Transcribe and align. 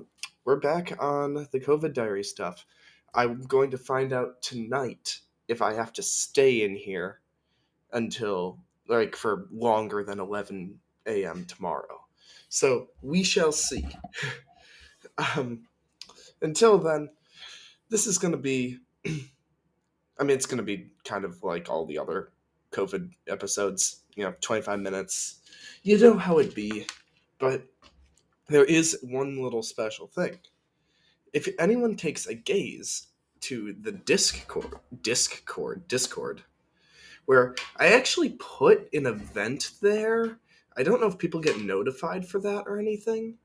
we're 0.45 0.59
back 0.59 1.01
on 1.01 1.35
the 1.35 1.61
COVID 1.61 1.95
diary 1.95 2.25
stuff. 2.25 2.67
I'm 3.15 3.43
going 3.43 3.71
to 3.71 3.79
find 3.79 4.13
out 4.13 4.43
tonight 4.43 5.21
if 5.47 5.63
I 5.63 5.75
have 5.75 5.93
to 5.93 6.03
stay 6.03 6.65
in 6.65 6.75
here 6.75 7.21
until, 7.93 8.59
like, 8.89 9.15
for 9.15 9.47
longer 9.53 10.03
than 10.03 10.19
11 10.19 10.81
a.m. 11.07 11.45
tomorrow. 11.45 12.01
So, 12.49 12.89
we 13.01 13.23
shall 13.23 13.53
see. 13.53 13.87
um, 15.37 15.61
until 16.43 16.79
then, 16.79 17.11
this 17.89 18.07
is 18.07 18.19
going 18.19 18.33
to 18.33 18.39
be. 18.39 18.79
I 19.07 20.23
mean, 20.23 20.37
it's 20.37 20.47
going 20.47 20.59
to 20.59 20.65
be 20.65 20.91
kind 21.05 21.25
of 21.25 21.43
like 21.43 21.69
all 21.69 21.87
the 21.87 21.99
other 21.99 22.31
COVID 22.71 23.11
episodes, 23.27 24.03
you 24.15 24.23
know, 24.23 24.33
25 24.41 24.79
minutes. 24.79 25.41
You 25.83 25.99
know 25.99 26.17
how 26.17 26.39
it 26.39 26.55
be. 26.55 26.87
But 27.41 27.67
there 28.49 28.65
is 28.65 28.99
one 29.03 29.43
little 29.43 29.63
special 29.63 30.07
thing. 30.07 30.39
If 31.33 31.49
anyone 31.59 31.97
takes 31.97 32.27
a 32.27 32.35
gaze 32.35 33.09
to 33.41 33.75
the 33.81 33.93
Discord, 33.93 34.75
Discord, 35.03 35.87
Discord, 35.89 36.43
where 37.27 37.55
I 37.77 37.89
actually 37.89 38.31
put 38.39 38.89
an 38.95 39.07
event 39.07 39.73
there. 39.83 40.39
I 40.77 40.83
don't 40.83 41.01
know 41.01 41.07
if 41.07 41.19
people 41.19 41.41
get 41.41 41.61
notified 41.61 42.27
for 42.27 42.39
that 42.41 42.65
or 42.67 42.79
anything 42.79 43.37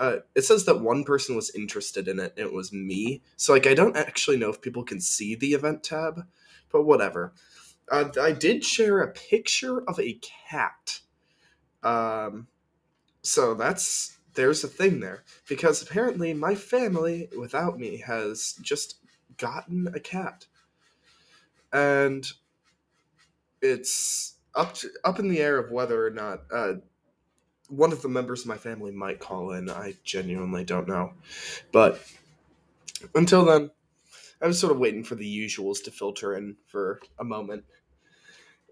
uh, 0.00 0.16
it 0.34 0.42
says 0.42 0.64
that 0.64 0.80
one 0.80 1.04
person 1.04 1.36
was 1.36 1.54
interested 1.54 2.08
in 2.08 2.18
it 2.18 2.32
and 2.36 2.46
it 2.46 2.52
was 2.52 2.72
me. 2.72 3.22
So 3.36 3.52
like 3.52 3.66
i 3.66 3.74
don't 3.74 3.96
actually 3.96 4.38
know 4.38 4.50
if 4.50 4.62
people 4.62 4.82
can 4.82 5.00
see 5.00 5.34
the 5.36 5.52
event 5.52 5.84
tab 5.84 6.26
but 6.72 6.84
whatever. 6.84 7.32
Uh, 7.92 8.08
i 8.20 8.32
did 8.32 8.64
share 8.64 9.00
a 9.00 9.12
picture 9.12 9.82
of 9.82 10.00
a 10.00 10.18
cat. 10.48 11.00
Um, 11.82 12.48
so 13.22 13.54
that's 13.54 14.18
there's 14.34 14.64
a 14.64 14.68
thing 14.68 15.00
there. 15.00 15.24
Because 15.48 15.82
apparently 15.82 16.32
my 16.32 16.54
family 16.54 17.28
without 17.38 17.78
me 17.78 17.98
has 17.98 18.54
just 18.62 18.96
gotten 19.36 19.88
a 19.94 20.00
cat. 20.00 20.46
And 21.72 22.26
it's 23.60 24.36
up 24.54 24.74
to, 24.74 24.88
up 25.04 25.18
in 25.18 25.28
the 25.28 25.40
air 25.40 25.58
of 25.58 25.70
whether 25.70 26.06
or 26.06 26.10
not 26.10 26.42
uh, 26.52 26.74
one 27.70 27.92
of 27.92 28.02
the 28.02 28.08
members 28.08 28.42
of 28.42 28.48
my 28.48 28.56
family 28.56 28.90
might 28.90 29.20
call 29.20 29.52
in. 29.52 29.70
I 29.70 29.94
genuinely 30.04 30.64
don't 30.64 30.88
know. 30.88 31.12
But 31.72 32.00
until 33.14 33.44
then, 33.44 33.70
I 34.42 34.46
was 34.46 34.58
sort 34.58 34.72
of 34.72 34.78
waiting 34.78 35.04
for 35.04 35.14
the 35.14 35.46
usuals 35.46 35.82
to 35.84 35.90
filter 35.90 36.34
in 36.34 36.56
for 36.66 37.00
a 37.18 37.24
moment. 37.24 37.64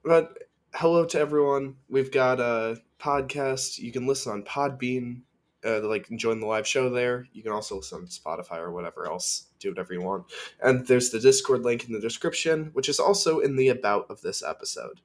But 0.05 0.39
hello 0.75 1.05
to 1.07 1.19
everyone. 1.19 1.77
We've 1.89 2.11
got 2.11 2.41
a 2.41 2.81
podcast. 2.99 3.79
You 3.79 3.93
can 3.93 4.07
listen 4.07 4.33
on 4.33 4.43
Podbean, 4.43 5.23
uh, 5.65 5.87
like 5.87 6.09
join 6.17 6.41
the 6.41 6.47
live 6.47 6.67
show 6.67 6.91
there. 6.91 7.27
You 7.33 7.43
can 7.43 7.53
also 7.53 7.77
listen 7.77 8.01
on 8.01 8.07
Spotify 8.07 8.59
or 8.59 8.73
whatever 8.73 9.07
else. 9.07 9.47
Do 9.61 9.71
whatever 9.71 9.93
you 9.93 10.03
want. 10.03 10.25
And 10.61 10.87
there's 10.87 11.11
the 11.11 11.21
Discord 11.21 11.62
link 11.62 11.87
in 11.87 11.93
the 11.93 12.01
description, 12.01 12.71
which 12.73 12.89
is 12.89 12.99
also 12.99 13.39
in 13.39 13.57
the 13.57 13.69
about 13.69 14.07
of 14.11 14.23
this 14.23 14.43
episode 14.43 15.01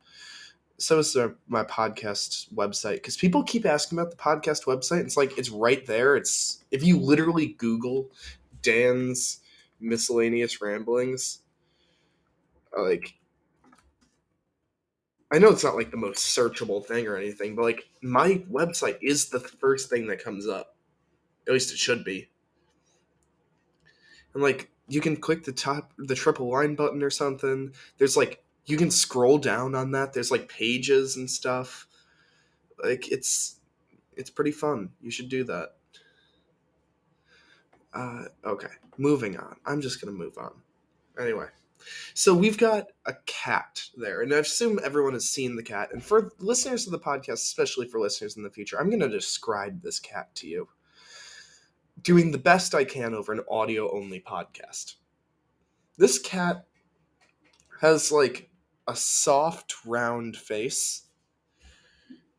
so 0.84 1.00
is 1.00 1.16
my 1.48 1.64
podcast 1.64 2.54
website 2.54 2.96
because 2.96 3.16
people 3.16 3.44
keep 3.44 3.66
asking 3.66 3.98
about 3.98 4.12
the 4.12 4.18
podcast 4.18 4.66
website. 4.66 5.02
It's 5.02 5.16
like 5.16 5.38
it's 5.38 5.50
right 5.50 5.86
there. 5.86 6.16
It's 6.16 6.64
if 6.72 6.84
you 6.84 7.00
literally 7.00 7.56
Google 7.58 8.12
Dan's 8.62 9.40
miscellaneous 9.80 10.62
ramblings, 10.62 11.40
like 12.78 13.14
I 15.32 15.40
know 15.40 15.50
it's 15.50 15.64
not 15.64 15.76
like 15.76 15.90
the 15.90 15.98
most 15.98 16.38
searchable 16.38 16.86
thing 16.86 17.08
or 17.08 17.18
anything, 17.18 17.56
but 17.56 17.64
like 17.64 17.90
my 18.02 18.44
website 18.52 18.98
is 19.02 19.30
the 19.30 19.40
first 19.40 19.90
thing 19.90 20.08
that 20.08 20.24
comes 20.24 20.48
up. 20.48 20.76
At 21.48 21.54
least 21.54 21.72
it 21.72 21.78
should 21.78 22.04
be. 22.04 22.30
And 24.34 24.44
like 24.44 24.70
you 24.88 25.02
can 25.02 25.16
click 25.16 25.44
the 25.44 25.54
top 25.54 25.94
the 25.98 26.16
triple 26.16 26.52
line 26.52 26.76
button 26.76 27.02
or 27.02 27.10
something. 27.10 27.72
There's 27.98 28.18
like 28.18 28.44
you 28.66 28.78
can 28.78 28.92
scroll 28.92 29.38
down 29.38 29.76
on 29.76 29.92
that. 29.92 30.14
There's 30.14 30.32
like 30.32 30.48
pages 30.48 31.18
and 31.18 31.30
stuff. 31.30 31.88
Like 32.84 33.12
it's 33.12 33.60
it's 34.16 34.30
pretty 34.30 34.52
fun. 34.52 34.92
You 35.02 35.12
should 35.12 35.30
do 35.30 35.44
that. 35.46 35.76
Uh, 37.94 38.26
okay, 38.46 38.72
moving 38.98 39.38
on. 39.38 39.58
I'm 39.66 39.82
just 39.82 40.02
gonna 40.02 40.18
move 40.18 40.38
on. 40.38 40.54
Anyway, 41.20 41.48
so 42.14 42.34
we've 42.34 42.58
got 42.58 42.88
a 43.06 43.14
cat 43.26 43.84
there, 43.96 44.22
and 44.22 44.34
I 44.34 44.38
assume 44.38 44.80
everyone 44.84 45.14
has 45.14 45.30
seen 45.30 45.56
the 45.56 45.64
cat. 45.64 45.90
And 45.92 46.04
for 46.04 46.32
listeners 46.40 46.86
of 46.88 46.92
the 46.92 47.00
podcast, 47.00 47.34
especially 47.34 47.88
for 47.88 48.00
listeners 48.00 48.38
in 48.38 48.44
the 48.44 48.50
future, 48.50 48.80
I'm 48.80 48.90
gonna 48.90 49.10
describe 49.10 49.82
this 49.82 50.00
cat 50.00 50.34
to 50.36 50.48
you, 50.48 50.70
doing 52.02 52.32
the 52.32 52.38
best 52.38 52.74
I 52.74 52.86
can 52.86 53.14
over 53.14 53.34
an 53.34 53.44
audio 53.50 53.94
only 53.94 54.22
podcast. 54.22 54.96
This 55.98 56.18
cat 56.18 56.66
has 57.82 58.12
like 58.12 58.50
a 58.88 58.96
soft 58.96 59.76
round 59.86 60.36
face 60.36 61.04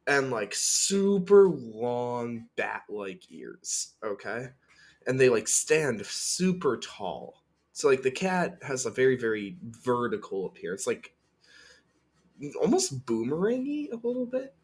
and 0.06 0.30
like 0.30 0.54
super 0.54 1.48
long 1.48 2.46
bat 2.56 2.82
like 2.88 3.30
ears 3.30 3.94
okay? 4.04 4.48
And 5.06 5.18
they 5.18 5.28
like 5.28 5.48
stand 5.48 6.04
super 6.06 6.76
tall. 6.76 7.42
So 7.72 7.88
like 7.88 8.02
the 8.02 8.10
cat 8.10 8.58
has 8.62 8.86
a 8.86 8.90
very 8.90 9.16
very 9.16 9.56
vertical 9.62 10.46
appearance 10.46 10.86
like 10.86 11.14
almost 12.60 13.06
boomerangy 13.06 13.90
a 13.92 13.96
little 13.96 14.26
bit. 14.26 14.54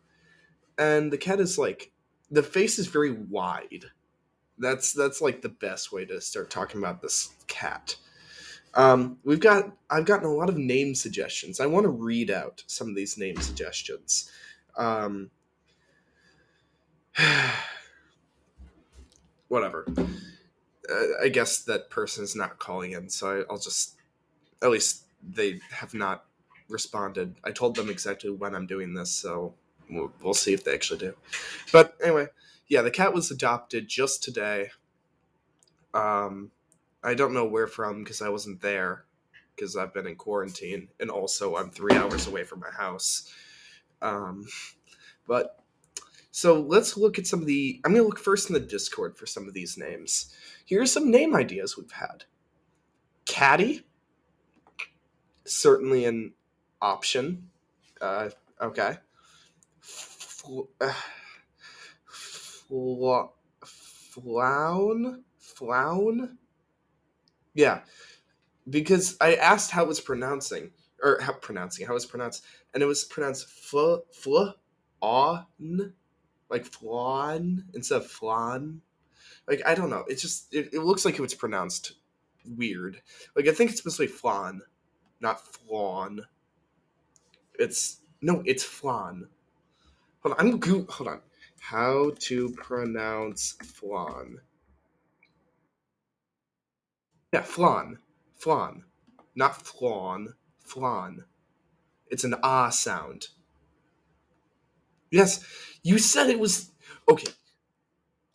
And 0.79 1.13
the 1.13 1.19
cat 1.19 1.41
is 1.41 1.59
like 1.59 1.93
the 2.31 2.43
face 2.43 2.79
is 2.79 2.87
very 2.87 3.13
wide. 3.13 3.87
That's 4.59 4.93
that's 4.93 5.21
like 5.21 5.43
the 5.43 5.49
best 5.49 5.93
way 5.93 6.05
to 6.07 6.21
start 6.21 6.51
talking 6.51 6.81
about 6.81 7.01
this 7.03 7.31
cat 7.47 7.97
um, 8.75 9.19
we've 9.25 9.41
got 9.41 9.73
I've 9.89 10.05
gotten 10.05 10.27
a 10.27 10.33
lot 10.33 10.49
of 10.49 10.57
name 10.57 10.95
suggestions. 10.95 11.61
I 11.61 11.67
want 11.67 11.85
to 11.85 11.91
read 11.91 12.31
out 12.31 12.63
some 12.67 12.89
of 12.89 12.95
these 12.95 13.19
name 13.19 13.37
suggestions. 13.37 14.31
Um, 14.77 15.31
whatever. 19.49 19.87
Uh, 19.99 21.23
I 21.23 21.29
guess 21.29 21.59
that 21.65 21.91
person 21.91 22.25
is 22.25 22.37
not 22.37 22.59
calling 22.59 22.93
in, 22.93 23.09
so 23.09 23.41
I, 23.41 23.53
I'll 23.53 23.59
just 23.59 23.97
at 24.63 24.71
least 24.71 25.05
they 25.29 25.61
have 25.71 25.95
not 25.95 26.25
responded. 26.69 27.35
I 27.45 27.51
told 27.51 27.75
them 27.75 27.91
exactly 27.91 28.31
when 28.31 28.55
I'm 28.55 28.67
doing 28.67 28.95
this, 28.95 29.11
so 29.11 29.55
we'll, 29.91 30.13
we'll 30.23 30.35
see 30.35 30.53
if 30.53 30.65
they 30.65 30.75
actually 30.75 31.01
do. 31.01 31.15
But 31.73 31.97
anyway, 32.03 32.29
yeah, 32.69 32.83
the 32.83 32.91
cat 32.91 33.13
was 33.13 33.31
adopted 33.31 33.89
just 33.89 34.23
today. 34.23 34.71
Um, 35.93 36.53
I 37.03 37.15
don't 37.15 37.35
know 37.35 37.47
where 37.47 37.67
from 37.67 38.05
because 38.05 38.23
I 38.23 38.29
wasn't 38.29 38.61
there 38.61 39.05
because 39.55 39.77
I've 39.77 39.95
been 39.95 40.07
in 40.07 40.17
quarantine 40.17 40.89
and 41.01 41.11
also 41.11 41.57
I'm 41.57 41.71
three 41.71 41.97
hours 41.97 42.27
away 42.27 42.45
from 42.45 42.61
my 42.61 42.71
house. 42.71 43.33
Um, 44.03 44.47
but 45.27 45.61
so 46.31 46.61
let's 46.61 46.97
look 46.97 47.19
at 47.19 47.27
some 47.27 47.41
of 47.41 47.47
the. 47.47 47.81
I'm 47.85 47.93
going 47.93 48.03
to 48.03 48.09
look 48.09 48.19
first 48.19 48.49
in 48.49 48.55
the 48.55 48.61
Discord 48.61 49.17
for 49.17 49.27
some 49.27 49.49
of 49.49 49.55
these 49.55 49.77
names. 49.77 50.35
Here's 50.65 50.93
some 50.93 51.11
name 51.11 51.35
ideas 51.35 51.77
we've 51.77 51.91
had. 51.91 52.25
Caddy, 53.27 53.85
certainly 55.45 56.05
an 56.05 56.33
option. 56.81 57.51
Uh, 58.01 58.31
okay. 58.61 58.97
Fl- 59.81 60.63
uh, 60.81 60.93
fl- 62.07 63.33
flown, 63.65 65.25
flown, 65.39 66.39
yeah, 67.55 67.81
because 68.69 69.17
I 69.21 69.35
asked 69.37 69.71
how 69.71 69.85
it 69.85 69.89
was 69.89 70.01
pronouncing 70.01 70.71
or 71.03 71.21
how 71.21 71.33
pronouncing 71.33 71.87
how 71.87 71.93
it 71.93 71.95
was 71.95 72.07
pronounced, 72.07 72.45
and 72.75 72.83
it 72.83 72.87
was 72.87 73.05
pronounced 73.05 73.49
fl 73.49 73.97
fl 74.13 74.49
on, 75.01 75.95
like 76.51 76.65
flan 76.67 77.65
instead 77.75 77.97
of 77.97 78.07
flan. 78.07 78.83
Like 79.49 79.63
I 79.67 79.75
don't 79.75 79.91
know. 79.91 80.05
It 80.09 80.17
just 80.17 80.55
it, 80.55 80.73
it 80.73 80.81
looks 80.81 81.05
like 81.05 81.15
it 81.15 81.23
was 81.23 81.35
pronounced 81.35 81.95
weird. 82.57 83.01
Like 83.37 83.49
I 83.49 83.53
think 83.53 83.71
it's 83.71 83.81
supposed 83.81 83.99
to 83.99 84.05
be 84.05 84.13
flan, 84.13 84.63
not 85.21 85.41
flan. 85.47 86.21
It's 87.59 88.01
no, 88.21 88.43
it's 88.45 88.65
flan. 88.65 89.29
Hold 90.23 90.35
on, 90.39 90.41
I'm 90.41 90.59
go- 90.59 90.87
hold 90.89 91.09
on. 91.09 91.21
How 91.61 92.13
to 92.21 92.51
pronounce 92.53 93.53
flan? 93.65 94.39
Yeah, 97.33 97.43
flan. 97.43 97.99
Flan. 98.37 98.85
Not 99.35 99.63
flan. 99.67 100.35
Flan. 100.65 101.25
It's 102.09 102.25
an 102.25 102.35
ah 102.43 102.71
sound. 102.71 103.29
Yes, 105.11 105.45
you 105.83 105.99
said 105.99 106.31
it 106.31 106.41
was. 106.41 106.71
Okay. 107.11 107.33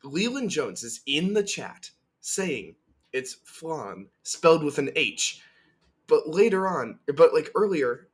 Leland 0.04 0.50
Jones 0.50 0.84
is 0.84 1.02
in 1.08 1.34
the 1.34 1.44
chat 1.44 1.90
saying 2.22 2.76
it's 3.14 3.36
flan, 3.46 4.08
spelled 4.24 4.64
with 4.64 4.78
an 4.78 4.92
H. 4.96 5.42
But 6.08 6.30
later 6.30 6.68
on, 6.68 7.00
but 7.16 7.34
like 7.34 7.52
earlier, 7.56 8.08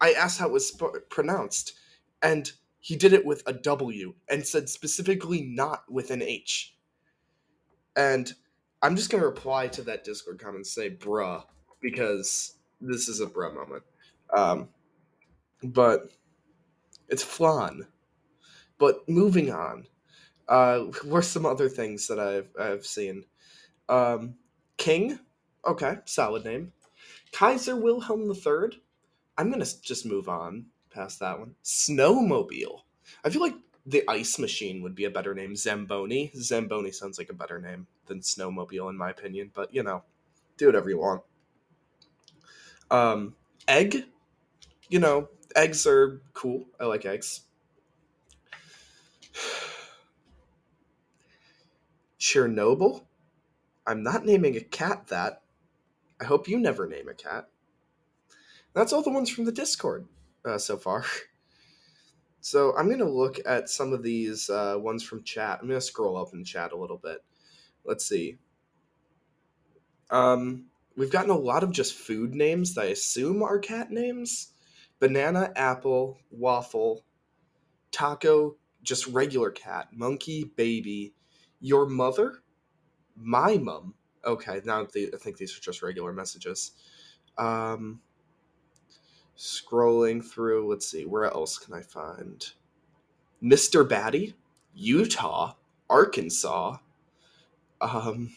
I 0.00 0.12
asked 0.12 0.38
how 0.38 0.48
it 0.48 0.52
was 0.52 0.68
sp- 0.72 1.08
pronounced, 1.10 1.74
and 2.22 2.50
he 2.80 2.96
did 2.96 3.12
it 3.12 3.26
with 3.26 3.42
a 3.46 3.52
W 3.52 4.14
and 4.28 4.46
said 4.46 4.68
specifically 4.68 5.42
not 5.42 5.84
with 5.90 6.10
an 6.10 6.22
H. 6.22 6.74
And 7.96 8.32
I'm 8.82 8.96
just 8.96 9.10
gonna 9.10 9.26
reply 9.26 9.68
to 9.68 9.82
that 9.82 10.04
Discord 10.04 10.38
comment 10.38 10.56
and 10.56 10.66
say 10.66 10.90
bruh, 10.90 11.44
because 11.80 12.54
this 12.80 13.08
is 13.08 13.20
a 13.20 13.26
bruh 13.26 13.54
moment. 13.54 13.82
Um, 14.34 14.68
but 15.62 16.10
it's 17.08 17.22
flan. 17.22 17.86
But 18.78 19.06
moving 19.08 19.52
on, 19.52 19.86
uh, 20.48 20.86
were 21.04 21.22
some 21.22 21.44
other 21.44 21.68
things 21.68 22.06
that 22.08 22.18
I've 22.18 22.48
I've 22.58 22.86
seen. 22.86 23.24
Um, 23.88 24.36
King, 24.78 25.18
okay, 25.66 25.98
solid 26.06 26.44
name. 26.44 26.72
Kaiser 27.32 27.76
Wilhelm 27.76 28.30
III. 28.30 28.80
I'm 29.36 29.50
gonna 29.50 29.66
just 29.82 30.06
move 30.06 30.28
on 30.28 30.66
past 30.90 31.20
that 31.20 31.38
one. 31.38 31.54
Snowmobile. 31.64 32.80
I 33.24 33.30
feel 33.30 33.42
like 33.42 33.56
the 33.86 34.04
ice 34.08 34.38
machine 34.38 34.82
would 34.82 34.94
be 34.94 35.04
a 35.04 35.10
better 35.10 35.34
name. 35.34 35.56
Zamboni. 35.56 36.32
Zamboni 36.36 36.92
sounds 36.92 37.18
like 37.18 37.30
a 37.30 37.34
better 37.34 37.60
name 37.60 37.86
than 38.10 38.20
snowmobile 38.20 38.90
in 38.90 38.96
my 38.98 39.08
opinion, 39.10 39.50
but 39.54 39.72
you 39.72 39.82
know, 39.82 40.02
do 40.58 40.66
whatever 40.66 40.90
you 40.90 40.98
want. 40.98 41.22
Um, 42.90 43.36
egg. 43.66 44.04
You 44.88 44.98
know, 44.98 45.28
eggs 45.54 45.86
are 45.86 46.20
cool. 46.34 46.66
I 46.78 46.84
like 46.86 47.06
eggs. 47.06 47.42
Chernobyl. 52.18 53.04
I'm 53.86 54.02
not 54.02 54.26
naming 54.26 54.56
a 54.56 54.60
cat 54.60 55.06
that. 55.06 55.42
I 56.20 56.24
hope 56.24 56.48
you 56.48 56.58
never 56.58 56.86
name 56.86 57.08
a 57.08 57.14
cat. 57.14 57.48
That's 58.74 58.92
all 58.92 59.02
the 59.02 59.10
ones 59.10 59.30
from 59.30 59.44
the 59.44 59.52
Discord 59.52 60.06
uh, 60.44 60.58
so 60.58 60.76
far. 60.76 61.04
So 62.42 62.74
I'm 62.76 62.86
going 62.86 63.00
to 63.00 63.04
look 63.04 63.38
at 63.44 63.68
some 63.68 63.92
of 63.92 64.02
these 64.02 64.48
uh, 64.48 64.76
ones 64.78 65.02
from 65.02 65.22
chat. 65.22 65.58
I'm 65.60 65.68
going 65.68 65.78
to 65.78 65.86
scroll 65.86 66.16
up 66.16 66.32
in 66.32 66.42
chat 66.42 66.72
a 66.72 66.76
little 66.76 66.96
bit. 66.96 67.22
Let's 67.84 68.06
see. 68.06 68.38
Um, 70.10 70.66
we've 70.96 71.10
gotten 71.10 71.30
a 71.30 71.38
lot 71.38 71.62
of 71.62 71.70
just 71.70 71.94
food 71.94 72.34
names 72.34 72.74
that 72.74 72.82
I 72.82 72.88
assume 72.88 73.42
are 73.42 73.58
cat 73.58 73.90
names 73.90 74.52
banana, 74.98 75.50
apple, 75.56 76.18
waffle, 76.30 77.04
taco, 77.90 78.56
just 78.82 79.06
regular 79.06 79.50
cat, 79.50 79.88
monkey, 79.92 80.44
baby, 80.56 81.14
your 81.60 81.86
mother, 81.86 82.42
my 83.16 83.56
mum. 83.56 83.94
Okay, 84.24 84.60
now 84.64 84.82
I 84.82 84.84
think 84.84 85.38
these 85.38 85.56
are 85.56 85.60
just 85.60 85.82
regular 85.82 86.12
messages. 86.12 86.72
Um, 87.38 88.00
scrolling 89.38 90.22
through, 90.22 90.68
let's 90.70 90.86
see, 90.86 91.06
where 91.06 91.24
else 91.24 91.56
can 91.56 91.72
I 91.72 91.80
find? 91.80 92.46
Mr. 93.42 93.88
Batty, 93.88 94.34
Utah, 94.74 95.54
Arkansas. 95.88 96.76
Um, 97.80 98.30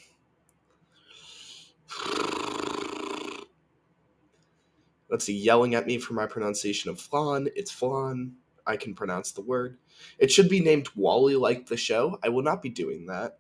let's 5.10 5.26
see, 5.26 5.38
yelling 5.38 5.76
at 5.76 5.86
me 5.86 5.98
for 5.98 6.14
my 6.14 6.26
pronunciation 6.26 6.90
of 6.90 7.00
flan. 7.00 7.48
It's 7.56 7.72
flan. 7.72 8.34
I 8.66 8.78
can 8.78 8.96
pronounce 8.96 9.32
the 9.32 9.42
word. 9.42 9.78
It 10.18 10.32
should 10.32 10.50
be 10.50 10.62
named 10.62 10.90
Wally 10.96 11.36
like 11.36 11.68
the 11.68 11.78
show. 11.78 12.18
I 12.24 12.30
will 12.30 12.44
not 12.44 12.62
be 12.62 12.70
doing 12.70 13.08
that. 13.08 13.40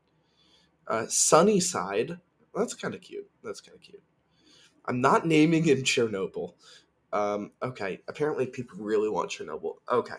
Uh, 0.88 1.06
Sunnyside. 1.08 2.20
That's 2.54 2.74
kind 2.74 2.94
of 2.94 3.02
cute. 3.02 3.30
That's 3.44 3.62
kind 3.62 3.76
of 3.76 3.82
cute. 3.82 4.04
I'm 4.86 5.02
not 5.02 5.26
naming 5.26 5.64
him 5.64 5.80
Chernobyl. 5.84 6.54
Um, 7.14 7.52
okay, 7.62 8.02
apparently 8.08 8.48
people 8.48 8.78
really 8.80 9.10
want 9.10 9.32
Chernobyl. 9.32 9.76
Okay. 9.90 10.18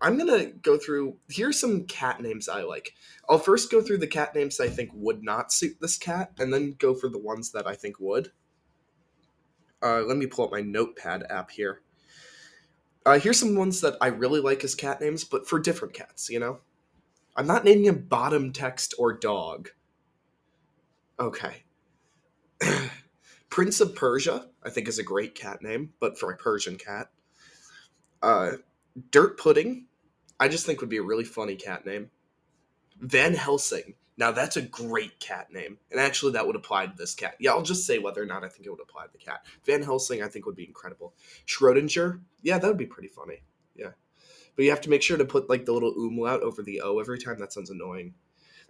I'm 0.00 0.18
gonna 0.18 0.46
go 0.46 0.76
through. 0.76 1.16
Here's 1.28 1.58
some 1.58 1.84
cat 1.84 2.20
names 2.20 2.48
I 2.48 2.62
like. 2.62 2.94
I'll 3.28 3.38
first 3.38 3.70
go 3.70 3.80
through 3.80 3.98
the 3.98 4.06
cat 4.06 4.34
names 4.34 4.60
I 4.60 4.68
think 4.68 4.90
would 4.92 5.22
not 5.22 5.52
suit 5.52 5.78
this 5.80 5.96
cat, 5.96 6.32
and 6.38 6.52
then 6.52 6.76
go 6.78 6.94
for 6.94 7.08
the 7.08 7.18
ones 7.18 7.52
that 7.52 7.66
I 7.66 7.74
think 7.74 7.98
would. 7.98 8.30
Uh, 9.82 10.02
let 10.02 10.16
me 10.16 10.26
pull 10.26 10.46
up 10.46 10.52
my 10.52 10.60
notepad 10.60 11.24
app 11.30 11.50
here. 11.50 11.80
Uh, 13.04 13.18
here's 13.18 13.38
some 13.38 13.54
ones 13.54 13.80
that 13.82 13.96
I 14.00 14.08
really 14.08 14.40
like 14.40 14.64
as 14.64 14.74
cat 14.74 15.00
names, 15.00 15.22
but 15.22 15.48
for 15.48 15.60
different 15.60 15.94
cats, 15.94 16.28
you 16.28 16.40
know? 16.40 16.58
I'm 17.36 17.46
not 17.46 17.64
naming 17.64 17.84
him 17.84 18.06
bottom 18.08 18.52
text 18.52 18.94
or 18.98 19.12
dog. 19.12 19.68
Okay. 21.20 21.64
Prince 23.48 23.80
of 23.80 23.94
Persia, 23.94 24.48
I 24.64 24.70
think, 24.70 24.88
is 24.88 24.98
a 24.98 25.04
great 25.04 25.34
cat 25.34 25.62
name, 25.62 25.92
but 26.00 26.18
for 26.18 26.32
a 26.32 26.36
Persian 26.36 26.76
cat. 26.76 27.10
Uh, 28.22 28.52
Dirt 29.10 29.38
Pudding, 29.38 29.86
I 30.40 30.48
just 30.48 30.66
think 30.66 30.80
would 30.80 30.90
be 30.90 30.96
a 30.96 31.02
really 31.02 31.24
funny 31.24 31.56
cat 31.56 31.84
name. 31.86 32.10
Van 33.00 33.34
Helsing, 33.34 33.94
now 34.16 34.30
that's 34.30 34.56
a 34.56 34.62
great 34.62 35.18
cat 35.20 35.52
name, 35.52 35.78
and 35.90 36.00
actually 36.00 36.32
that 36.32 36.46
would 36.46 36.56
apply 36.56 36.86
to 36.86 36.96
this 36.96 37.14
cat. 37.14 37.34
Yeah, 37.38 37.50
I'll 37.50 37.62
just 37.62 37.86
say 37.86 37.98
whether 37.98 38.22
or 38.22 38.26
not 38.26 38.44
I 38.44 38.48
think 38.48 38.66
it 38.66 38.70
would 38.70 38.80
apply 38.80 39.04
to 39.04 39.12
the 39.12 39.18
cat. 39.18 39.44
Van 39.64 39.82
Helsing, 39.82 40.22
I 40.22 40.28
think 40.28 40.46
would 40.46 40.56
be 40.56 40.66
incredible. 40.66 41.14
Schrodinger, 41.46 42.20
yeah, 42.42 42.58
that 42.58 42.66
would 42.66 42.78
be 42.78 42.86
pretty 42.86 43.08
funny. 43.08 43.42
Yeah, 43.74 43.90
but 44.54 44.64
you 44.64 44.70
have 44.70 44.80
to 44.82 44.90
make 44.90 45.02
sure 45.02 45.18
to 45.18 45.24
put 45.26 45.50
like 45.50 45.66
the 45.66 45.72
little 45.72 45.92
umlaut 45.92 46.42
over 46.42 46.62
the 46.62 46.80
o 46.80 46.98
every 46.98 47.18
time. 47.18 47.38
That 47.38 47.52
sounds 47.52 47.70
annoying. 47.70 48.14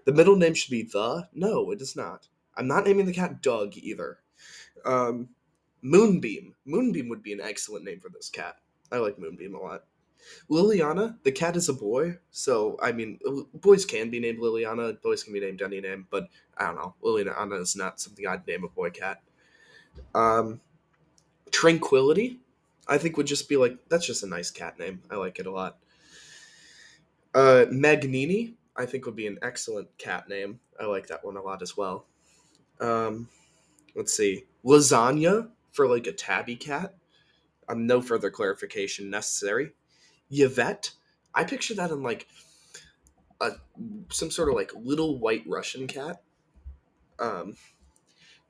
The 0.04 0.12
middle 0.12 0.36
name 0.36 0.54
should 0.54 0.70
be 0.70 0.82
the. 0.82 1.28
No, 1.32 1.70
it 1.70 1.80
is 1.80 1.94
not. 1.94 2.28
I'm 2.56 2.66
not 2.66 2.86
naming 2.86 3.06
the 3.06 3.12
cat 3.12 3.42
Doug 3.42 3.76
either. 3.76 4.18
Um, 4.84 5.28
Moonbeam. 5.82 6.54
Moonbeam 6.64 7.08
would 7.08 7.22
be 7.22 7.32
an 7.32 7.40
excellent 7.40 7.84
name 7.84 8.00
for 8.00 8.08
this 8.08 8.30
cat. 8.30 8.56
I 8.90 8.98
like 8.98 9.18
Moonbeam 9.18 9.54
a 9.54 9.58
lot. 9.58 9.84
Liliana, 10.50 11.16
the 11.22 11.32
cat 11.32 11.56
is 11.56 11.68
a 11.68 11.74
boy, 11.74 12.18
so 12.30 12.78
I 12.82 12.92
mean, 12.92 13.18
boys 13.54 13.84
can 13.84 14.10
be 14.10 14.20
named 14.20 14.38
Liliana, 14.38 15.00
boys 15.02 15.22
can 15.22 15.32
be 15.32 15.40
named 15.40 15.62
any 15.62 15.80
name, 15.80 16.06
but 16.10 16.28
I 16.56 16.66
don't 16.66 16.76
know. 16.76 16.94
Liliana 17.02 17.60
is 17.60 17.76
not 17.76 18.00
something 18.00 18.26
I'd 18.26 18.46
name 18.46 18.64
a 18.64 18.68
boy 18.68 18.90
cat. 18.90 19.20
Um, 20.14 20.60
Tranquility, 21.50 22.40
I 22.88 22.98
think 22.98 23.16
would 23.16 23.26
just 23.26 23.48
be 23.48 23.56
like 23.56 23.76
that's 23.88 24.06
just 24.06 24.22
a 24.22 24.28
nice 24.28 24.50
cat 24.50 24.78
name. 24.78 25.02
I 25.10 25.16
like 25.16 25.38
it 25.38 25.46
a 25.46 25.50
lot. 25.50 25.78
Uh, 27.34 27.66
Magnini, 27.70 28.54
I 28.76 28.86
think 28.86 29.06
would 29.06 29.16
be 29.16 29.26
an 29.26 29.38
excellent 29.42 29.96
cat 29.98 30.28
name. 30.28 30.60
I 30.80 30.86
like 30.86 31.06
that 31.08 31.24
one 31.24 31.36
a 31.36 31.42
lot 31.42 31.62
as 31.62 31.76
well. 31.76 32.06
Um, 32.80 33.28
let's 33.94 34.16
see, 34.16 34.44
lasagna 34.64 35.48
for 35.72 35.86
like 35.88 36.06
a 36.06 36.12
tabby 36.12 36.56
cat. 36.56 36.94
Um, 37.68 37.86
no 37.86 38.00
further 38.00 38.30
clarification 38.30 39.10
necessary. 39.10 39.72
Yvette, 40.30 40.92
I 41.34 41.44
picture 41.44 41.74
that 41.74 41.90
in 41.90 42.02
like 42.02 42.26
a 43.40 43.52
some 44.10 44.30
sort 44.30 44.48
of 44.48 44.54
like 44.54 44.72
little 44.74 45.18
white 45.18 45.44
Russian 45.46 45.86
cat. 45.86 46.22
Um, 47.18 47.56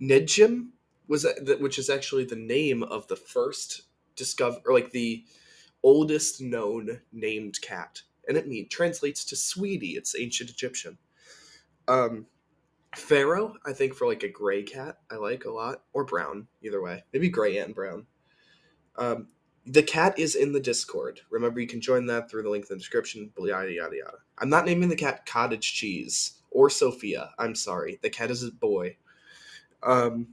Nedjem 0.00 0.68
was 1.08 1.22
that, 1.22 1.60
which 1.60 1.78
is 1.78 1.88
actually 1.90 2.24
the 2.24 2.36
name 2.36 2.82
of 2.82 3.06
the 3.08 3.16
first 3.16 3.82
discover 4.14 4.58
or 4.66 4.74
like 4.74 4.90
the 4.90 5.24
oldest 5.82 6.40
known 6.40 7.00
named 7.12 7.60
cat, 7.60 8.02
and 8.28 8.36
it 8.36 8.48
mean 8.48 8.68
translates 8.68 9.24
to 9.26 9.36
sweetie. 9.36 9.96
It's 9.96 10.18
ancient 10.18 10.50
Egyptian. 10.50 10.98
Um, 11.88 12.26
Pharaoh, 12.94 13.54
I 13.64 13.72
think 13.72 13.94
for 13.94 14.06
like 14.06 14.22
a 14.22 14.28
gray 14.28 14.62
cat, 14.62 14.98
I 15.10 15.16
like 15.16 15.44
a 15.44 15.50
lot, 15.50 15.82
or 15.92 16.04
brown, 16.04 16.48
either 16.62 16.80
way, 16.82 17.04
maybe 17.12 17.28
gray 17.28 17.58
and 17.58 17.74
brown. 17.74 18.06
Um, 18.96 19.28
the 19.66 19.82
cat 19.82 20.18
is 20.18 20.34
in 20.34 20.52
the 20.52 20.60
Discord. 20.60 21.20
Remember, 21.30 21.60
you 21.60 21.66
can 21.66 21.80
join 21.80 22.06
that 22.06 22.30
through 22.30 22.44
the 22.44 22.50
link 22.50 22.64
in 22.64 22.76
the 22.76 22.78
description. 22.78 23.32
Yada 23.38 23.72
yada 23.72 23.96
yada. 23.96 24.18
I'm 24.38 24.48
not 24.48 24.64
naming 24.64 24.88
the 24.88 24.96
cat 24.96 25.26
Cottage 25.26 25.74
Cheese 25.74 26.40
or 26.50 26.70
Sophia. 26.70 27.30
I'm 27.38 27.54
sorry. 27.54 27.98
The 28.02 28.10
cat 28.10 28.30
is 28.30 28.44
a 28.44 28.52
boy. 28.52 28.96
Um, 29.82 30.28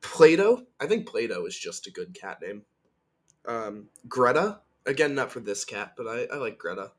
Plato. 0.00 0.66
I 0.80 0.86
think 0.86 1.08
Plato 1.08 1.46
is 1.46 1.56
just 1.56 1.86
a 1.86 1.92
good 1.92 2.14
cat 2.14 2.42
name. 2.42 2.62
Um, 3.46 3.88
Greta. 4.08 4.60
Again, 4.86 5.14
not 5.14 5.32
for 5.32 5.40
this 5.40 5.64
cat, 5.64 5.94
but 5.96 6.06
I, 6.06 6.26
I 6.34 6.36
like 6.36 6.58
Greta. 6.58 6.92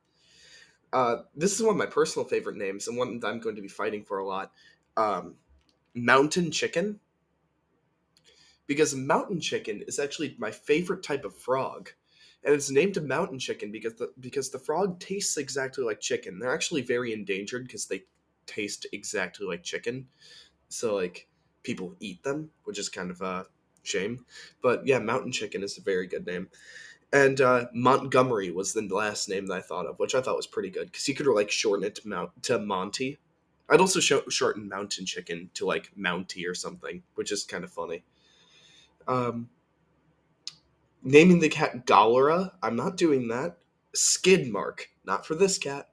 Uh, 0.92 1.18
this 1.36 1.54
is 1.54 1.62
one 1.62 1.76
of 1.76 1.78
my 1.78 1.86
personal 1.86 2.28
favorite 2.28 2.56
names 2.56 2.88
and 2.88 2.98
one 2.98 3.20
that 3.20 3.28
I'm 3.28 3.40
going 3.40 3.58
to 3.58 3.62
be 3.62 3.68
fighting 3.68 4.04
for 4.06 4.18
a 4.18 4.26
lot. 4.26 4.54
Um, 4.96 5.36
Mountain 5.94 6.52
Chicken 6.52 7.00
because 8.68 8.96
mountain 8.96 9.40
chicken 9.40 9.84
is 9.88 10.00
actually 10.00 10.36
my 10.38 10.52
favorite 10.52 11.04
type 11.04 11.26
of 11.26 11.36
frog. 11.36 11.92
And 12.44 12.54
it's 12.54 12.70
named 12.70 12.98
a 12.98 13.02
mountain 13.02 13.40
chicken 13.40 13.72
because 13.72 13.96
the 13.96 14.12
because 14.20 14.52
the 14.52 14.60
frog 14.60 15.00
tastes 15.00 15.38
exactly 15.38 15.84
like 15.84 16.00
chicken. 16.00 16.38
They're 16.40 16.54
actually 16.54 16.82
very 16.82 17.12
endangered 17.12 17.66
because 17.66 17.88
they 17.88 18.04
taste 18.46 18.86
exactly 18.94 19.48
like 19.48 19.64
chicken. 19.64 20.08
So 20.70 20.96
like 20.96 21.28
people 21.64 21.96
eat 22.00 22.22
them 22.24 22.52
which 22.66 22.78
is 22.78 22.90
kind 22.90 23.10
of 23.10 23.22
a 23.22 23.48
shame. 23.84 24.26
But 24.62 24.86
yeah 24.86 25.00
mountain 25.00 25.32
chicken 25.32 25.64
is 25.64 25.78
a 25.78 25.82
very 25.82 26.08
good 26.08 26.26
name. 26.26 26.50
And 27.12 27.40
uh, 27.42 27.68
montgomery 27.74 28.52
was 28.52 28.74
the 28.74 28.82
last 28.82 29.30
name 29.30 29.48
that 29.48 29.54
i 29.56 29.62
thought 29.62 29.86
of 29.86 29.98
which 30.00 30.16
i 30.16 30.22
thought 30.22 30.36
was 30.36 30.48
pretty 30.48 30.70
good 30.70 30.92
because 30.92 31.08
you 31.08 31.16
could 31.16 31.28
like 31.28 31.50
shorten 31.50 31.86
it 31.86 31.96
to 31.96 32.08
mount 32.08 32.44
to 32.44 32.60
monty. 32.60 33.18
I'd 33.70 33.80
also 33.82 34.00
show, 34.00 34.22
shorten 34.30 34.70
mountain 34.70 35.06
chicken 35.06 35.50
to 35.56 35.66
like 35.66 35.92
Mounty 35.96 36.46
or 36.46 36.54
something, 36.54 37.02
which 37.16 37.32
is 37.32 37.44
kind 37.44 37.64
of 37.64 37.72
funny. 37.72 38.04
Um, 39.08 39.50
naming 41.04 41.40
the 41.40 41.50
cat 41.50 41.86
Galera, 41.86 42.54
I'm 42.62 42.76
not 42.76 42.98
doing 42.98 43.28
that. 43.30 43.58
Skid 43.94 44.52
mark, 44.52 44.90
not 45.06 45.26
for 45.26 45.36
this 45.36 45.58
cat. 45.58 45.90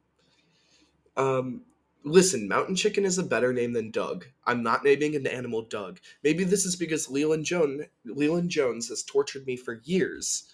Um, 1.16 1.62
listen, 2.04 2.48
Mountain 2.48 2.76
Chicken 2.76 3.04
is 3.04 3.18
a 3.18 3.22
better 3.22 3.52
name 3.52 3.72
than 3.72 3.90
Doug. 3.90 4.26
I'm 4.46 4.62
not 4.62 4.84
naming 4.84 5.14
an 5.14 5.26
animal 5.26 5.62
Doug. 5.62 6.00
Maybe 6.24 6.44
this 6.44 6.64
is 6.64 6.76
because 6.76 7.10
Leland 7.10 7.44
Jones, 7.44 7.82
Leland 8.04 8.50
Jones 8.50 8.88
has 8.88 9.02
tortured 9.02 9.46
me 9.46 9.56
for 9.56 9.80
years 9.84 10.50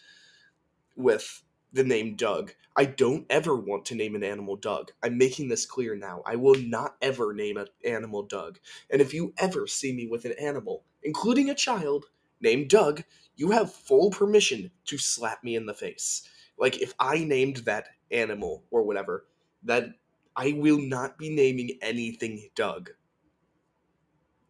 with 0.97 1.43
the 1.73 1.85
name 1.85 2.17
Doug. 2.17 2.53
I 2.77 2.85
don't 2.85 3.27
ever 3.31 3.57
want 3.57 3.85
to 3.87 3.95
name 3.95 4.15
an 4.15 4.23
animal 4.23 4.57
Doug. 4.57 4.93
I'm 5.03 5.19
making 5.19 5.49
this 5.49 5.67
clear 5.67 5.97
now. 5.97 6.23
I 6.27 6.37
will 6.37 6.55
not 6.55 6.97
ever 7.03 7.33
name 7.33 7.57
an 7.57 7.67
animal 7.85 8.23
Doug. 8.23 8.59
And 8.91 9.01
if 9.01 9.13
you 9.13 9.35
ever 9.39 9.67
see 9.67 9.93
me 9.93 10.07
with 10.07 10.25
an 10.25 10.35
animal, 10.41 10.85
including 11.03 11.51
a 11.51 11.55
child, 11.55 12.07
named 12.41 12.71
Doug, 12.71 13.05
you 13.37 13.51
have 13.51 13.73
full 13.73 14.11
permission 14.11 14.71
to 14.87 14.99
slap 14.99 15.45
me 15.45 15.57
in 15.57 15.67
the 15.67 15.75
face. 15.75 16.29
Like 16.59 16.81
if 16.81 16.95
I 16.99 17.19
named 17.25 17.59
that 17.59 17.89
animal 18.11 18.65
or 18.71 18.83
whatever, 18.83 19.27
that 19.65 19.91
I 20.37 20.53
will 20.53 20.79
not 20.79 21.19
be 21.19 21.35
naming 21.35 21.79
anything 21.83 22.49
Doug. 22.55 22.91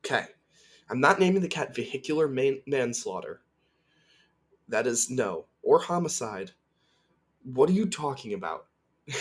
Okay. 0.05 0.27
I'm 0.91 1.01
not 1.01 1.21
naming 1.21 1.43
the 1.43 1.49
cat 1.49 1.75
vehicular 1.75 2.29
man- 2.29 2.63
manslaughter. 2.67 3.43
That 4.69 4.87
is 4.87 5.11
no. 5.11 5.47
Or 5.63 5.79
homicide. 5.81 6.53
What 7.45 7.69
are 7.69 7.75
you 7.75 7.87
talking 7.87 8.33
about? 8.33 8.67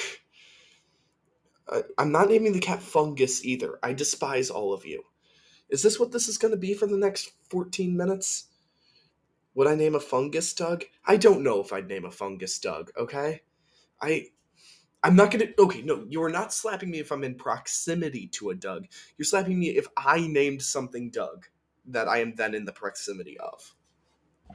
I'm 1.97 2.11
not 2.11 2.29
naming 2.29 2.53
the 2.53 2.59
cat 2.59 2.81
fungus 2.81 3.43
either. 3.43 3.79
I 3.83 3.93
despise 3.93 4.49
all 4.49 4.73
of 4.73 4.85
you. 4.85 5.03
Is 5.69 5.83
this 5.83 5.99
what 5.99 6.11
this 6.13 6.29
is 6.29 6.37
going 6.37 6.53
to 6.53 6.57
be 6.59 6.73
for 6.73 6.87
the 6.87 6.97
next 6.97 7.31
14 7.49 7.95
minutes? 7.95 8.45
Would 9.57 9.65
I 9.65 9.73
name 9.73 9.95
a 9.95 9.99
fungus 9.99 10.53
Doug? 10.53 10.83
I 11.03 11.17
don't 11.17 11.41
know 11.41 11.59
if 11.61 11.73
I'd 11.73 11.87
name 11.87 12.05
a 12.05 12.11
fungus 12.11 12.59
Doug, 12.59 12.91
okay? 12.95 13.41
I 13.99 14.27
I'm 15.01 15.15
not 15.15 15.31
gonna 15.31 15.47
okay, 15.57 15.81
no, 15.81 16.05
you 16.07 16.21
are 16.21 16.29
not 16.29 16.53
slapping 16.53 16.91
me 16.91 16.99
if 16.99 17.11
I'm 17.11 17.23
in 17.23 17.33
proximity 17.33 18.27
to 18.33 18.51
a 18.51 18.55
Doug. 18.55 18.85
You're 19.17 19.25
slapping 19.25 19.57
me 19.57 19.69
if 19.69 19.87
I 19.97 20.27
named 20.27 20.61
something 20.61 21.09
Doug 21.09 21.47
that 21.87 22.07
I 22.07 22.19
am 22.19 22.35
then 22.35 22.53
in 22.53 22.65
the 22.65 22.71
proximity 22.71 23.35
of. 23.39 23.73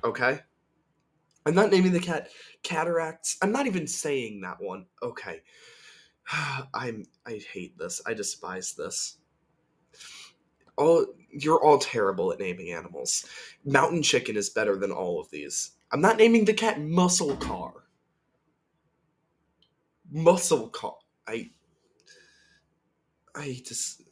Okay? 0.04 0.38
I'm 1.46 1.54
not 1.56 1.72
naming 1.72 1.90
the 1.90 1.98
cat 1.98 2.28
cataracts. 2.62 3.38
I'm 3.42 3.50
not 3.50 3.66
even 3.66 3.88
saying 3.88 4.42
that 4.42 4.60
one. 4.60 4.86
Okay. 5.02 5.40
I'm 6.74 7.06
I 7.26 7.40
hate 7.52 7.76
this. 7.76 8.00
I 8.06 8.14
despise 8.14 8.74
this. 8.74 9.18
All 10.82 11.06
you're 11.30 11.62
all 11.62 11.78
terrible 11.78 12.32
at 12.32 12.40
naming 12.40 12.72
animals. 12.72 13.24
Mountain 13.64 14.02
chicken 14.02 14.36
is 14.36 14.50
better 14.50 14.76
than 14.76 14.90
all 14.90 15.20
of 15.20 15.30
these. 15.30 15.72
I'm 15.92 16.00
not 16.00 16.16
naming 16.16 16.44
the 16.44 16.52
cat 16.52 16.80
muscle 16.80 17.36
car. 17.36 17.72
Muscle 20.10 20.68
car. 20.68 20.96
I 21.26 21.50
I 23.34 23.62
just 23.64 24.02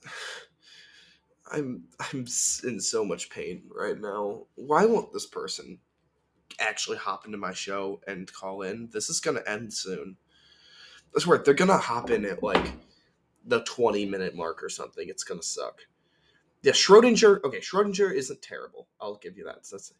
I'm 1.53 1.85
I'm 1.99 2.27
in 2.65 2.81
so 2.81 3.05
much 3.05 3.31
pain 3.31 3.65
right 3.75 4.00
now. 4.00 4.47
Why 4.55 4.87
won't 4.87 5.12
this 5.12 5.27
person 5.27 5.81
actually 6.61 6.99
hop 6.99 7.27
into 7.27 7.37
my 7.37 7.53
show 7.53 8.00
and 8.07 8.33
call 8.33 8.62
in? 8.62 8.89
This 8.93 9.11
is 9.11 9.19
gonna 9.19 9.43
end 9.45 9.75
soon. 9.75 10.17
That's 11.12 11.25
swear 11.25 11.39
they're 11.39 11.55
gonna 11.55 11.79
hop 11.79 12.11
in 12.11 12.25
at 12.25 12.45
like 12.45 12.73
the 13.45 13.65
20 13.65 14.07
minute 14.07 14.37
mark 14.37 14.62
or 14.62 14.69
something. 14.69 15.09
It's 15.09 15.25
gonna 15.25 15.43
suck. 15.43 15.81
Yeah, 16.62 16.73
Schrodinger. 16.73 17.43
Okay, 17.45 17.61
Schrodinger 17.61 18.12
isn't 18.14 18.43
terrible. 18.43 18.88
I'll 19.00 19.17
give 19.17 19.37
you 19.38 19.45
that. 19.45 19.67
So 19.67 19.76
that's 19.76 19.95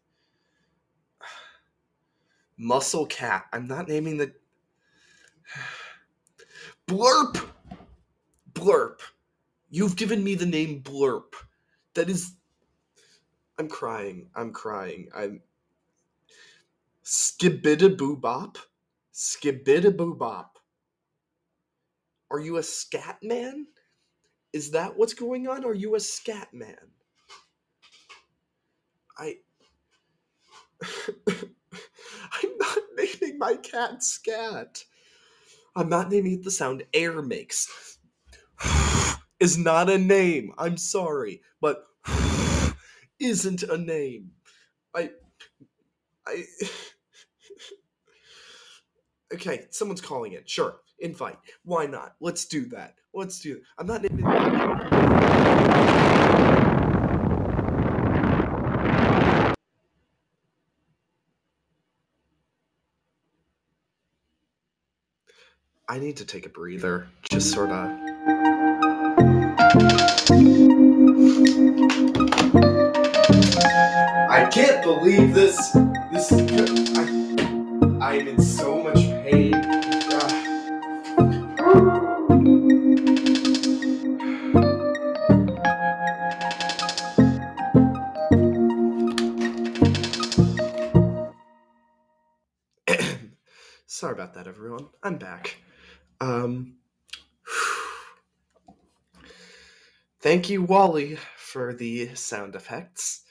Muscle 2.59 3.07
Cat. 3.07 3.47
I'm 3.53 3.67
not 3.67 3.89
naming 3.89 4.19
the 4.19 4.33
Blurp. 6.87 7.49
Blurp. 8.53 9.01
You've 9.71 9.97
given 9.97 10.23
me 10.23 10.35
the 10.35 10.47
name 10.47 10.83
Blurp. 10.83 11.35
That 11.95 12.11
is. 12.11 12.33
I'm 13.59 13.69
crying. 13.69 14.29
I'm 14.35 14.53
crying. 14.53 15.09
I'm. 15.15 15.41
Skibidaboo 17.05 18.21
Skibidaboo 19.13 20.47
Are 22.31 22.39
you 22.39 22.59
a 22.59 22.63
scat 22.63 23.19
man? 23.23 23.67
Is 24.53 24.73
that 24.73 24.97
what's 24.97 25.15
going 25.15 25.47
on? 25.49 25.65
Are 25.65 25.75
you 25.75 25.95
a 25.95 26.01
scat 26.01 26.53
man? 26.53 26.77
I. 29.19 29.37
I'm 31.29 32.59
not 32.59 32.79
naming 32.97 33.39
my 33.39 33.57
cat 33.57 34.03
Scat. 34.03 34.85
I'm 35.77 35.89
not 35.89 36.11
naming 36.11 36.33
it 36.35 36.45
the 36.45 36.51
sound 36.51 36.85
air 36.93 37.23
makes. 37.23 37.99
is 39.41 39.57
not 39.57 39.89
a 39.89 39.99
name. 39.99 40.53
I'm 40.59 40.77
sorry, 40.77 41.43
but 41.61 41.87
isn't 43.21 43.63
a 43.63 43.79
name. 43.79 44.33
I. 44.95 45.11
I. 46.27 46.45
okay, 49.35 49.67
someone's 49.71 50.01
calling 50.01 50.33
it. 50.33 50.49
Sure, 50.49 50.77
invite. 50.99 51.39
Why 51.65 51.87
not? 51.87 52.15
Let's 52.21 52.45
do 52.45 52.67
that. 52.67 52.95
Let's 53.15 53.41
do 53.41 53.57
it. 53.57 53.63
I'm 53.79 53.87
not 53.87 54.03
naming. 54.03 54.25
I 65.89 65.99
need 65.99 66.19
to 66.19 66.25
take 66.25 66.47
a 66.47 66.49
breather. 66.49 67.09
Just 67.29 67.51
sort 67.53 67.71
of. 67.71 67.91
I 74.31 74.49
can't 74.53 74.85
believe 74.85 75.35
this. 75.35 75.57
This. 76.13 76.31
I, 76.33 77.03
I'm 78.01 78.29
in 78.29 78.41
so 78.41 78.83
much 78.85 79.10
Sorry 93.93 94.13
about 94.13 94.35
that, 94.35 94.47
everyone. 94.47 94.87
I'm 95.03 95.17
back. 95.17 95.57
Um, 96.21 96.77
thank 100.21 100.49
you, 100.49 100.63
Wally, 100.63 101.19
for 101.37 101.75
the 101.75 102.15
sound 102.15 102.55
effects. 102.55 103.23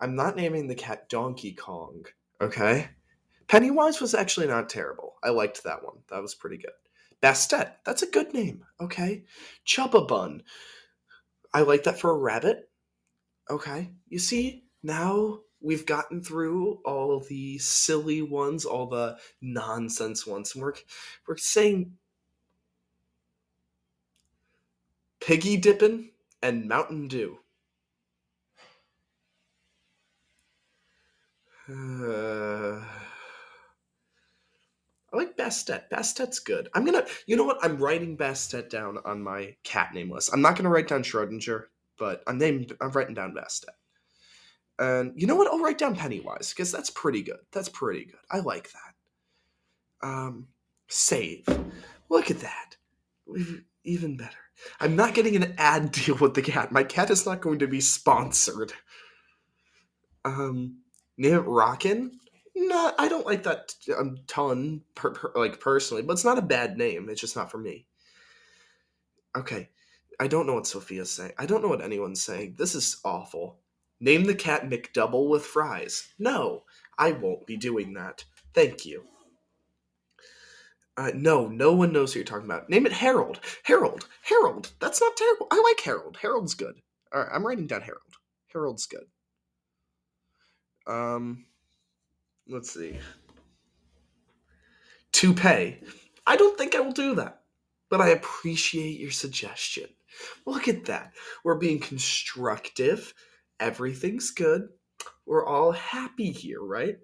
I'm 0.00 0.16
not 0.16 0.34
naming 0.34 0.66
the 0.66 0.74
cat 0.74 1.10
Donkey 1.10 1.52
Kong, 1.52 2.06
okay? 2.40 2.88
Pennywise 3.48 4.00
was 4.00 4.14
actually 4.14 4.46
not 4.46 4.70
terrible. 4.70 5.16
I 5.22 5.28
liked 5.28 5.62
that 5.64 5.84
one. 5.84 5.98
That 6.08 6.22
was 6.22 6.34
pretty 6.34 6.56
good. 6.56 6.72
Bastet, 7.22 7.72
that's 7.84 8.02
a 8.02 8.10
good 8.10 8.32
name, 8.32 8.64
okay? 8.80 9.24
Chubba 9.66 10.08
Bun, 10.08 10.42
I 11.52 11.60
like 11.60 11.82
that 11.82 12.00
for 12.00 12.12
a 12.12 12.18
rabbit. 12.18 12.70
Okay, 13.50 13.90
you 14.08 14.18
see, 14.18 14.64
now 14.82 15.40
we've 15.60 15.86
gotten 15.86 16.22
through 16.22 16.80
all 16.84 17.20
the 17.20 17.58
silly 17.58 18.22
ones, 18.22 18.64
all 18.64 18.86
the 18.86 19.18
nonsense 19.40 20.26
ones. 20.26 20.54
And 20.54 20.62
we're 20.62 20.74
we're 21.26 21.36
saying 21.36 21.92
Piggy 25.20 25.56
Dippin' 25.56 26.10
and 26.42 26.66
Mountain 26.68 27.08
Dew. 27.08 27.38
Uh, 31.68 32.80
I 35.10 35.16
like 35.16 35.36
Bastet. 35.36 35.88
Bastet's 35.90 36.38
good. 36.38 36.68
I'm 36.74 36.84
gonna, 36.84 37.06
you 37.26 37.36
know 37.36 37.44
what? 37.44 37.58
I'm 37.62 37.78
writing 37.78 38.16
Bastet 38.16 38.68
down 38.68 38.98
on 39.04 39.22
my 39.22 39.56
cat 39.64 39.94
name 39.94 40.10
list. 40.10 40.30
I'm 40.32 40.42
not 40.42 40.56
gonna 40.56 40.68
write 40.68 40.88
down 40.88 41.02
Schrodinger, 41.02 41.64
but 41.98 42.22
I'm 42.26 42.38
named. 42.38 42.76
I'm 42.80 42.90
writing 42.90 43.14
down 43.14 43.34
Bastet. 43.34 43.77
And 44.78 45.12
you 45.16 45.26
know 45.26 45.36
what? 45.36 45.48
I'll 45.48 45.58
write 45.58 45.78
down 45.78 45.96
Pennywise 45.96 46.50
because 46.50 46.70
that's 46.70 46.90
pretty 46.90 47.22
good. 47.22 47.40
That's 47.52 47.68
pretty 47.68 48.04
good. 48.04 48.20
I 48.30 48.40
like 48.40 48.70
that. 48.72 50.06
Um, 50.08 50.48
save. 50.86 51.46
Look 52.08 52.30
at 52.30 52.40
that. 52.40 52.76
Even 53.84 54.16
better. 54.16 54.38
I'm 54.80 54.96
not 54.96 55.14
getting 55.14 55.36
an 55.36 55.54
ad 55.58 55.92
deal 55.92 56.16
with 56.16 56.34
the 56.34 56.42
cat. 56.42 56.72
My 56.72 56.84
cat 56.84 57.10
is 57.10 57.26
not 57.26 57.40
going 57.40 57.58
to 57.60 57.66
be 57.66 57.80
sponsored. 57.80 58.72
Um, 60.24 60.78
name 61.16 61.34
it 61.34 61.38
Rockin'. 61.38 62.18
No, 62.54 62.92
I 62.98 63.08
don't 63.08 63.26
like 63.26 63.44
that 63.44 63.72
um, 63.96 64.18
ton, 64.26 64.82
per, 64.96 65.12
per, 65.12 65.32
like 65.36 65.60
personally, 65.60 66.02
but 66.02 66.14
it's 66.14 66.24
not 66.24 66.38
a 66.38 66.42
bad 66.42 66.76
name. 66.76 67.08
It's 67.08 67.20
just 67.20 67.36
not 67.36 67.52
for 67.52 67.58
me. 67.58 67.86
Okay, 69.36 69.68
I 70.18 70.26
don't 70.26 70.46
know 70.46 70.54
what 70.54 70.66
Sophia's 70.66 71.10
saying. 71.10 71.32
I 71.38 71.46
don't 71.46 71.62
know 71.62 71.68
what 71.68 71.82
anyone's 71.84 72.20
saying. 72.20 72.56
This 72.58 72.74
is 72.74 73.00
awful. 73.04 73.60
Name 74.00 74.24
the 74.24 74.34
cat 74.34 74.68
McDouble 74.68 75.28
with 75.28 75.44
fries. 75.44 76.08
No, 76.18 76.64
I 76.98 77.12
won't 77.12 77.46
be 77.46 77.56
doing 77.56 77.94
that. 77.94 78.24
Thank 78.54 78.86
you. 78.86 79.04
Uh, 80.96 81.12
no, 81.14 81.46
no 81.46 81.72
one 81.72 81.92
knows 81.92 82.12
who 82.12 82.18
you're 82.18 82.26
talking 82.26 82.46
about. 82.46 82.68
Name 82.68 82.84
it 82.84 82.92
Harold. 82.92 83.40
Harold. 83.62 84.08
Harold. 84.22 84.72
That's 84.80 85.00
not 85.00 85.16
terrible. 85.16 85.46
I 85.50 85.62
like 85.62 85.80
Harold. 85.80 86.16
Harold's 86.20 86.54
good. 86.54 86.74
All 87.12 87.20
right, 87.20 87.30
I'm 87.32 87.46
writing 87.46 87.68
down 87.68 87.82
Harold. 87.82 88.02
Harold's 88.52 88.86
good. 88.86 89.06
Um, 90.86 91.46
let's 92.48 92.72
see. 92.72 92.98
Toupee. 95.12 95.78
I 96.26 96.36
don't 96.36 96.58
think 96.58 96.74
I 96.74 96.80
will 96.80 96.92
do 96.92 97.14
that, 97.14 97.42
but 97.90 98.00
I 98.00 98.08
appreciate 98.08 98.98
your 98.98 99.10
suggestion. 99.10 99.88
Look 100.46 100.68
at 100.68 100.86
that. 100.86 101.12
We're 101.44 101.54
being 101.56 101.78
constructive. 101.78 103.14
Everything's 103.60 104.30
good. 104.30 104.68
We're 105.26 105.46
all 105.46 105.72
happy 105.72 106.30
here, 106.30 106.60
right? 106.62 106.96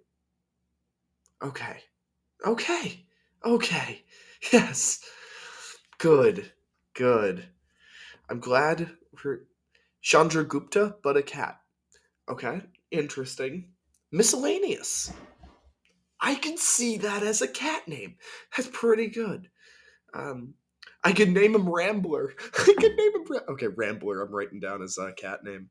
Okay. 1.42 1.76
Okay. 2.46 3.04
Okay. 3.44 4.02
Yes. 4.52 5.00
Good. 5.96 6.52
Good. 6.92 7.46
I'm 8.28 8.40
glad 8.40 8.90
we're 9.24 9.46
Chandra 10.02 10.44
Gupta, 10.44 10.96
but 11.02 11.16
a 11.16 11.22
cat. 11.22 11.60
Okay. 12.28 12.60
Interesting. 12.90 13.70
Miscellaneous. 14.12 15.14
I 16.20 16.34
can 16.34 16.58
see 16.58 16.98
that 16.98 17.22
as 17.22 17.40
a 17.40 17.48
cat 17.48 17.88
name. 17.88 18.16
That's 18.54 18.68
pretty 18.70 19.08
good. 19.08 19.48
Um, 20.12 20.54
I 21.02 21.12
could 21.12 21.30
name 21.30 21.54
him 21.54 21.68
Rambler. 21.68 22.34
I 22.58 22.74
could 22.78 22.96
name 22.96 23.14
him. 23.14 23.24
Ra- 23.28 23.52
okay, 23.54 23.68
Rambler. 23.68 24.22
I'm 24.22 24.34
writing 24.34 24.60
down 24.60 24.82
as 24.82 24.98
a 24.98 25.12
cat 25.12 25.42
name. 25.42 25.70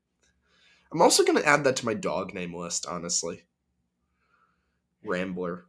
I'm 0.94 1.02
also 1.02 1.24
gonna 1.24 1.40
add 1.40 1.64
that 1.64 1.74
to 1.76 1.86
my 1.86 1.94
dog 1.94 2.32
name 2.34 2.54
list. 2.54 2.86
Honestly, 2.86 3.42
Rambler. 5.04 5.66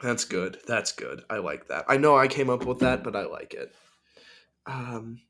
That's 0.00 0.24
good. 0.24 0.58
That's 0.66 0.90
good. 0.90 1.22
I 1.30 1.38
like 1.38 1.68
that. 1.68 1.84
I 1.88 1.96
know 1.96 2.16
I 2.16 2.26
came 2.26 2.50
up 2.50 2.64
with 2.66 2.80
that, 2.80 3.04
but 3.04 3.14
I 3.14 3.24
like 3.26 3.54
it. 3.54 3.72
Um, 4.66 5.20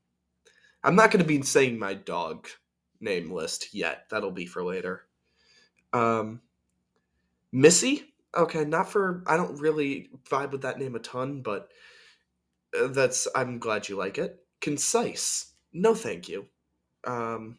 I'm 0.83 0.97
not 0.97 1.11
gonna 1.11 1.25
be 1.25 1.43
saying 1.43 1.79
my 1.79 1.93
dog 1.93 2.49
name 3.01 3.31
list 3.31 3.75
yet. 3.75 4.07
That'll 4.11 4.31
be 4.31 4.47
for 4.47 4.65
later. 4.65 5.03
Um, 5.93 6.41
Missy. 7.53 8.15
Okay, 8.35 8.65
not 8.65 8.91
for. 8.91 9.23
I 9.27 9.37
don't 9.37 9.61
really 9.61 10.09
vibe 10.29 10.53
with 10.53 10.63
that 10.63 10.79
name 10.79 10.95
a 10.95 11.01
ton, 11.01 11.43
but 11.43 11.71
uh, 12.77 12.89
that's. 12.89 13.29
I'm 13.35 13.59
glad 13.59 13.91
you 13.91 13.97
like 13.97 14.17
it. 14.17 14.39
Concise. 14.63 15.53
No, 15.73 15.95
thank 15.95 16.31
you. 16.31 16.47
Um, 17.07 17.59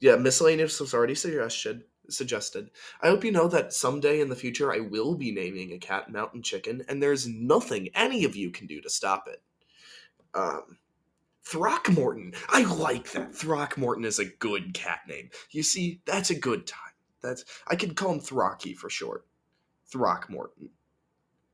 yeah, 0.00 0.16
miscellaneous 0.16 0.80
was 0.80 0.94
already 0.94 1.14
suggested. 1.14 1.84
Suggested. 2.10 2.70
I 3.02 3.08
hope 3.08 3.22
you 3.22 3.32
know 3.32 3.48
that 3.48 3.74
someday 3.74 4.20
in 4.20 4.30
the 4.30 4.36
future 4.36 4.72
I 4.72 4.80
will 4.80 5.14
be 5.14 5.30
naming 5.30 5.72
a 5.72 5.78
cat 5.78 6.10
Mountain 6.10 6.42
Chicken, 6.42 6.82
and 6.88 7.02
there's 7.02 7.26
nothing 7.26 7.90
any 7.94 8.24
of 8.24 8.34
you 8.34 8.50
can 8.50 8.66
do 8.66 8.80
to 8.80 8.88
stop 8.88 9.28
it. 9.28 9.42
Um, 10.32 10.78
Throckmorton. 11.42 12.34
I 12.48 12.62
like 12.64 13.12
that. 13.12 13.34
Throckmorton 13.34 14.04
is 14.04 14.18
a 14.18 14.26
good 14.26 14.74
cat 14.74 15.00
name. 15.08 15.30
You 15.50 15.62
see, 15.62 16.00
that's 16.04 16.30
a 16.30 16.38
good 16.38 16.66
time. 16.66 16.92
That's 17.22 17.44
I 17.66 17.74
could 17.74 17.96
call 17.96 18.12
him 18.12 18.20
Throcky 18.20 18.76
for 18.76 18.90
short. 18.90 19.26
Throckmorton. 19.90 20.70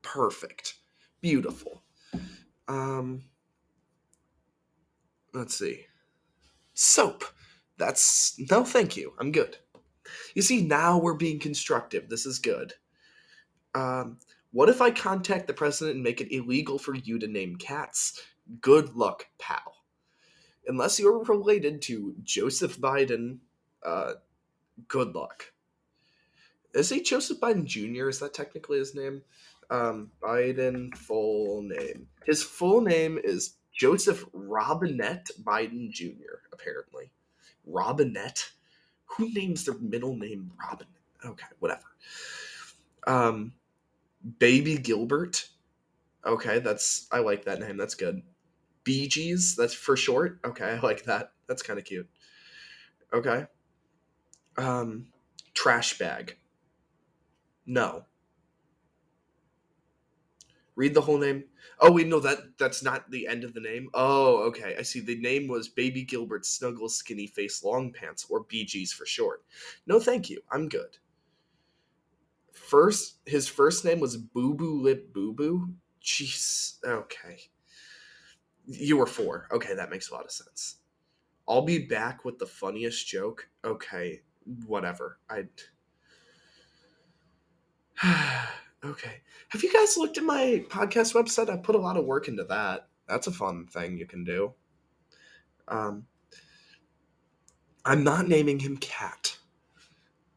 Perfect. 0.02 0.74
Beautiful. 1.20 1.82
Um 2.66 3.22
let's 5.32 5.56
see. 5.56 5.86
Soap. 6.74 7.24
That's 7.76 8.38
no 8.50 8.64
thank 8.64 8.96
you. 8.96 9.12
I'm 9.18 9.32
good. 9.32 9.58
You 10.34 10.42
see, 10.42 10.62
now 10.62 10.98
we're 10.98 11.14
being 11.14 11.38
constructive. 11.38 12.08
This 12.08 12.26
is 12.26 12.38
good. 12.38 12.74
Um, 13.74 14.18
what 14.52 14.68
if 14.68 14.80
I 14.80 14.90
contact 14.90 15.46
the 15.46 15.52
president 15.52 15.96
and 15.96 16.04
make 16.04 16.20
it 16.20 16.34
illegal 16.34 16.78
for 16.78 16.94
you 16.94 17.18
to 17.18 17.26
name 17.26 17.56
cats? 17.56 18.22
Good 18.60 18.94
luck, 18.94 19.26
pal. 19.38 19.74
Unless 20.66 21.00
you're 21.00 21.24
related 21.24 21.82
to 21.82 22.14
Joseph 22.22 22.78
Biden, 22.78 23.38
uh, 23.84 24.14
good 24.88 25.14
luck. 25.14 25.52
Is 26.74 26.88
he 26.88 27.02
Joseph 27.02 27.40
Biden 27.40 27.64
Jr.? 27.64 28.08
Is 28.08 28.18
that 28.20 28.34
technically 28.34 28.78
his 28.78 28.94
name? 28.94 29.22
Um, 29.70 30.10
Biden 30.22 30.94
full 30.96 31.62
name. 31.62 32.06
His 32.24 32.42
full 32.42 32.80
name 32.80 33.18
is 33.22 33.56
Joseph 33.72 34.24
Robinette 34.32 35.30
Biden 35.42 35.90
Jr., 35.90 36.42
apparently. 36.52 37.10
Robinette? 37.66 38.50
Who 39.06 39.32
names 39.32 39.64
their 39.64 39.78
middle 39.78 40.16
name 40.16 40.50
Robin? 40.58 40.86
Okay, 41.24 41.46
whatever. 41.58 41.84
Um, 43.06 43.52
Baby 44.38 44.78
Gilbert. 44.78 45.48
Okay, 46.24 46.58
that's 46.58 47.06
I 47.12 47.20
like 47.20 47.44
that 47.44 47.60
name. 47.60 47.76
That's 47.76 47.94
good. 47.94 48.22
Bee 48.84 49.08
Gees. 49.08 49.56
That's 49.56 49.74
for 49.74 49.96
short. 49.96 50.40
Okay, 50.44 50.64
I 50.64 50.80
like 50.80 51.04
that. 51.04 51.32
That's 51.46 51.62
kind 51.62 51.78
of 51.78 51.84
cute. 51.84 52.08
Okay. 53.12 53.46
Um, 54.56 55.06
trash 55.54 55.98
bag. 55.98 56.36
No. 57.66 58.04
Read 60.76 60.94
the 60.94 61.00
whole 61.00 61.18
name. 61.18 61.44
Oh 61.80 61.92
wait, 61.92 62.08
no 62.08 62.18
that 62.20 62.58
that's 62.58 62.82
not 62.82 63.10
the 63.10 63.26
end 63.28 63.44
of 63.44 63.54
the 63.54 63.60
name. 63.60 63.88
Oh, 63.94 64.42
okay. 64.48 64.74
I 64.78 64.82
see. 64.82 65.00
The 65.00 65.20
name 65.20 65.46
was 65.46 65.68
Baby 65.68 66.02
Gilbert 66.02 66.44
Snuggle 66.46 66.88
Skinny 66.88 67.26
Face 67.26 67.62
Long 67.62 67.92
Pants, 67.92 68.26
or 68.28 68.44
BGs 68.44 68.90
for 68.90 69.06
short. 69.06 69.44
No, 69.86 70.00
thank 70.00 70.28
you. 70.30 70.40
I'm 70.50 70.68
good. 70.68 70.98
First, 72.52 73.18
his 73.26 73.46
first 73.48 73.84
name 73.84 74.00
was 74.00 74.16
Boo 74.16 74.54
Boo 74.54 74.80
Lip 74.80 75.12
Boo 75.12 75.32
Boo. 75.32 75.68
Jeez. 76.02 76.84
Okay. 76.84 77.38
You 78.66 78.96
were 78.96 79.06
four. 79.06 79.46
Okay, 79.52 79.74
that 79.74 79.90
makes 79.90 80.10
a 80.10 80.14
lot 80.14 80.24
of 80.24 80.32
sense. 80.32 80.76
I'll 81.46 81.62
be 81.62 81.86
back 81.86 82.24
with 82.24 82.38
the 82.38 82.46
funniest 82.46 83.06
joke. 83.06 83.48
Okay, 83.64 84.22
whatever. 84.66 85.18
I. 85.30 85.44
okay. 88.84 89.20
Have 89.48 89.62
you 89.62 89.72
guys 89.72 89.96
looked 89.96 90.18
at 90.18 90.24
my 90.24 90.64
podcast 90.68 91.14
website? 91.14 91.50
I 91.50 91.56
put 91.56 91.74
a 91.74 91.78
lot 91.78 91.96
of 91.96 92.04
work 92.04 92.28
into 92.28 92.44
that. 92.44 92.88
That's 93.08 93.26
a 93.26 93.32
fun 93.32 93.66
thing 93.66 93.98
you 93.98 94.06
can 94.06 94.24
do. 94.24 94.54
Um, 95.68 96.06
I'm 97.84 98.04
not 98.04 98.28
naming 98.28 98.58
him 98.58 98.76
Cat. 98.78 99.36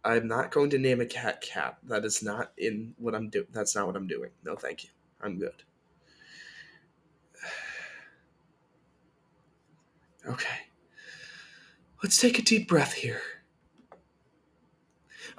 I'm 0.03 0.27
not 0.27 0.51
going 0.51 0.69
to 0.69 0.77
name 0.77 1.01
a 1.01 1.05
cat 1.05 1.41
Cat. 1.41 1.77
That 1.83 2.05
is 2.05 2.23
not 2.23 2.51
in 2.57 2.93
what 2.97 3.15
I'm 3.15 3.29
doing. 3.29 3.47
That's 3.51 3.75
not 3.75 3.87
what 3.87 3.95
I'm 3.95 4.07
doing. 4.07 4.29
No, 4.43 4.55
thank 4.55 4.83
you. 4.83 4.89
I'm 5.21 5.37
good. 5.39 5.63
Okay. 10.27 10.57
Let's 12.03 12.19
take 12.19 12.37
a 12.37 12.41
deep 12.41 12.67
breath 12.67 12.91
here. 12.91 13.21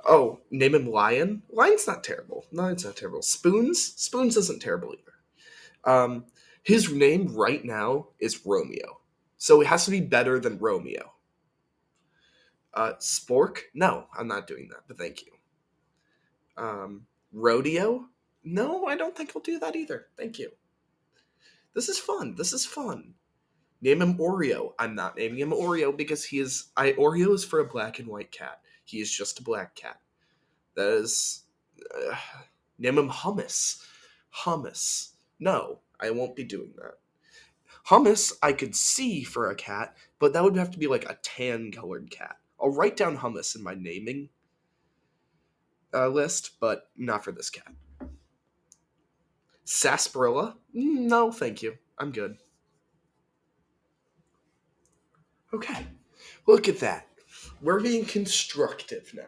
Oh, 0.07 0.41
name 0.51 0.75
him 0.75 0.91
Lion. 0.91 1.43
Lion's 1.51 1.87
not 1.87 2.05
terrible. 2.05 2.47
Lion's 2.53 2.85
not 2.85 2.97
terrible. 2.97 3.23
Spoons. 3.23 3.83
Spoons 3.97 4.37
isn't 4.37 4.63
terrible 4.63 4.95
either. 4.95 5.93
Um, 5.93 6.27
his 6.63 6.93
name 6.93 7.35
right 7.35 7.65
now 7.65 8.09
is 8.19 8.45
Romeo, 8.45 9.01
so 9.37 9.61
it 9.61 9.67
has 9.67 9.85
to 9.87 9.91
be 9.91 10.01
better 10.01 10.39
than 10.39 10.59
Romeo. 10.59 11.13
Uh, 12.75 12.93
Spork. 13.01 13.61
No, 13.75 14.07
I'm 14.17 14.29
not 14.29 14.47
doing 14.47 14.69
that. 14.69 14.83
But 14.87 14.99
thank 14.99 15.25
you. 15.25 15.33
Um, 16.57 17.07
Rodeo. 17.33 18.07
No, 18.45 18.87
I 18.87 18.97
don't 18.97 19.17
think 19.17 19.33
I'll 19.35 19.43
do 19.43 19.59
that 19.59 19.77
either. 19.77 20.07
Thank 20.17 20.39
you. 20.39 20.51
This 21.75 21.89
is 21.89 21.99
fun. 21.99 22.35
This 22.37 22.53
is 22.53 22.65
fun. 22.65 23.15
Name 23.81 24.03
him 24.03 24.19
Oreo. 24.19 24.73
I'm 24.79 24.95
not 24.95 25.17
naming 25.17 25.39
him 25.39 25.51
Oreo 25.51 25.97
because 25.97 26.25
he 26.25 26.39
is. 26.41 26.69
I 26.77 26.93
Oreo 26.93 27.35
is 27.35 27.45
for 27.45 27.61
a 27.61 27.65
black 27.69 27.99
and 27.99 28.09
white 28.09 28.33
cat. 28.33 28.61
He 28.89 29.01
is 29.01 29.13
just 29.13 29.39
a 29.39 29.43
black 29.43 29.75
cat. 29.75 30.01
That 30.75 30.89
is. 30.89 31.45
Uh, 31.95 32.17
name 32.79 32.97
him 32.97 33.11
Hummus. 33.11 33.85
Hummus. 34.35 35.11
No, 35.39 35.81
I 36.01 36.11
won't 36.11 36.35
be 36.35 36.45
doing 36.45 36.73
that. 36.77 36.95
Hummus, 37.89 38.33
I 38.43 38.55
could 38.55 38.75
see 38.75 39.25
for 39.25 39.51
a 39.51 39.55
cat, 39.55 39.95
but 40.19 40.33
that 40.33 40.43
would 40.43 40.57
have 40.57 40.71
to 40.71 40.79
be 40.79 40.87
like 40.87 41.05
a 41.05 41.19
tan 41.23 41.71
colored 41.71 42.11
cat. 42.11 42.37
I'll 42.61 42.71
write 42.71 42.97
down 42.97 43.19
hummus 43.19 43.55
in 43.55 43.63
my 43.63 43.75
naming 43.75 44.31
uh, 45.93 46.09
list, 46.09 46.53
but 46.59 46.89
not 46.97 47.25
for 47.25 47.33
this 47.33 47.51
cat. 47.51 47.73
Sarsaparilla? 49.65 50.57
No, 50.73 51.31
thank 51.31 51.63
you. 51.63 51.77
I'm 51.99 52.11
good. 52.11 52.39
Okay, 55.53 55.87
look 56.47 56.69
at 56.69 56.81
that. 56.81 57.07
We're 57.61 57.81
being 57.81 58.05
constructive 58.05 59.11
now. 59.15 59.23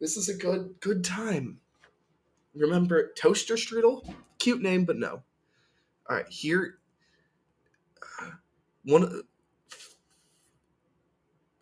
This 0.00 0.16
is 0.16 0.28
a 0.28 0.34
good 0.34 0.74
good 0.80 1.04
time. 1.04 1.60
Remember 2.54 3.12
toaster 3.16 3.54
strudel? 3.54 4.14
Cute 4.38 4.62
name, 4.62 4.84
but 4.84 4.96
no. 4.96 5.22
All 6.08 6.16
right, 6.16 6.28
here. 6.28 6.78
Uh, 8.20 8.30
one 8.84 9.04
of 9.04 9.22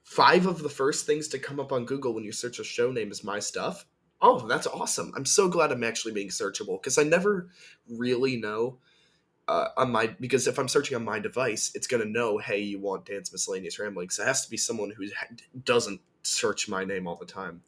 five 0.04 0.46
of 0.46 0.62
the 0.62 0.68
first 0.68 1.06
things 1.06 1.28
to 1.28 1.38
come 1.38 1.60
up 1.60 1.70
on 1.72 1.84
Google 1.84 2.14
when 2.14 2.24
you 2.24 2.32
search 2.32 2.58
a 2.58 2.64
show 2.64 2.90
name 2.90 3.10
is 3.10 3.22
my 3.22 3.38
stuff. 3.38 3.86
Oh, 4.22 4.46
that's 4.46 4.66
awesome. 4.66 5.12
I'm 5.16 5.24
so 5.24 5.48
glad 5.48 5.72
I'm 5.72 5.84
actually 5.84 6.12
being 6.12 6.28
searchable 6.28 6.80
because 6.80 6.98
I 6.98 7.04
never 7.04 7.48
really 7.88 8.36
know 8.36 8.78
uh, 9.50 9.68
on 9.76 9.90
my 9.90 10.06
because 10.20 10.46
if 10.46 10.60
I'm 10.60 10.68
searching 10.68 10.94
on 10.94 11.04
my 11.04 11.18
device, 11.18 11.72
it's 11.74 11.88
gonna 11.88 12.04
know, 12.04 12.38
hey, 12.38 12.60
you 12.60 12.78
want 12.78 13.04
Dan's 13.04 13.32
miscellaneous 13.32 13.80
ramblings. 13.80 14.16
It 14.18 14.24
has 14.24 14.44
to 14.44 14.50
be 14.50 14.56
someone 14.56 14.92
who 14.96 15.08
doesn't 15.64 16.00
search 16.22 16.68
my 16.68 16.84
name 16.84 17.08
all 17.08 17.16
the 17.16 17.26
time. 17.26 17.62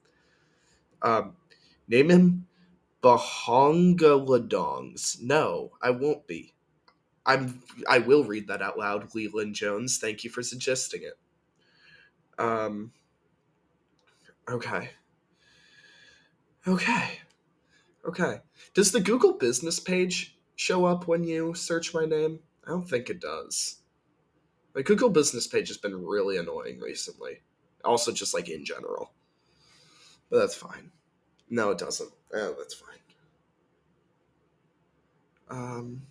Um, 1.03 1.35
name 1.88 2.09
him 2.09 2.47
Bahongaladongs. 3.03 5.21
No, 5.23 5.73
I 5.83 5.90
won't 5.90 6.29
be. 6.29 6.55
I'm. 7.27 7.64
I 7.88 7.99
will 7.99 8.23
read 8.23 8.47
that 8.47 8.62
out 8.62 8.79
loud. 8.79 9.12
Leland 9.12 9.57
Jones. 9.57 9.99
Thank 9.99 10.23
you 10.23 10.31
for 10.31 10.45
suggesting 10.45 11.03
it. 11.03 11.18
Um. 12.38 12.92
Okay. 14.49 14.90
Okay. 16.68 17.18
Okay. 18.05 18.40
Does 18.73 18.92
the 18.92 19.01
Google 19.01 19.33
business 19.33 19.81
page 19.81 20.37
show 20.62 20.85
up 20.85 21.09
when 21.09 21.25
you 21.25 21.55
search 21.55 21.92
my 21.92 22.05
name? 22.05 22.38
I 22.66 22.70
don't 22.70 22.88
think 22.88 23.11
it 23.11 23.20
does. 23.20 23.79
My 24.75 24.83
Google 24.83 25.11
business 25.11 25.46
page 25.46 25.68
has 25.68 25.77
been 25.77 26.07
really 26.07 26.38
annoying 26.38 26.81
recently. 26.81 27.40
Also, 27.85 28.12
just 28.12 28.33
like 28.33 28.48
in 28.48 28.64
general. 28.64 29.12
But 30.31 30.38
that's 30.38 30.55
fine. 30.55 30.92
No, 31.51 31.70
it 31.70 31.79
doesn't. 31.79 32.11
Oh, 32.33 32.55
that's 32.57 32.75
fine. 32.75 32.88
Um. 35.51 36.03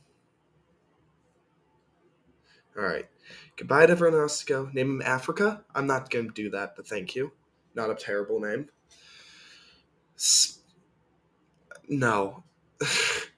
All 2.77 2.83
right. 2.83 3.07
Goodbye 3.55 3.85
to 3.85 3.91
everyone 3.91 4.19
else 4.19 4.39
to 4.41 4.45
go. 4.45 4.69
Name 4.73 4.91
him 4.91 5.01
Africa. 5.01 5.63
I'm 5.73 5.87
not 5.87 6.09
going 6.09 6.27
to 6.27 6.33
do 6.33 6.49
that, 6.51 6.75
but 6.75 6.87
thank 6.87 7.15
you. 7.15 7.31
Not 7.73 7.89
a 7.89 7.95
terrible 7.95 8.39
name. 8.39 8.69
No. 11.87 12.43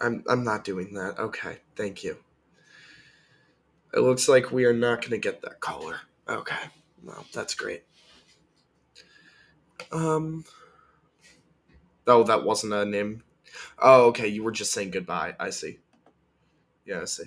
I'm 0.00 0.24
I'm 0.28 0.44
not 0.44 0.64
doing 0.64 0.94
that. 0.94 1.18
Okay, 1.18 1.58
thank 1.76 2.02
you. 2.02 2.16
It 3.92 4.00
looks 4.00 4.28
like 4.28 4.52
we 4.52 4.64
are 4.64 4.72
not 4.72 5.00
going 5.00 5.10
to 5.10 5.18
get 5.18 5.42
that 5.42 5.60
caller. 5.60 5.96
Okay, 6.28 6.56
well 7.02 7.26
that's 7.32 7.54
great. 7.54 7.84
Um. 9.92 10.44
Oh, 12.06 12.22
that 12.24 12.44
wasn't 12.44 12.72
a 12.72 12.84
name. 12.84 13.22
Oh, 13.78 14.06
okay. 14.06 14.28
You 14.28 14.42
were 14.42 14.52
just 14.52 14.72
saying 14.72 14.90
goodbye. 14.90 15.34
I 15.38 15.50
see. 15.50 15.78
Yeah, 16.84 17.02
I 17.02 17.04
see. 17.04 17.24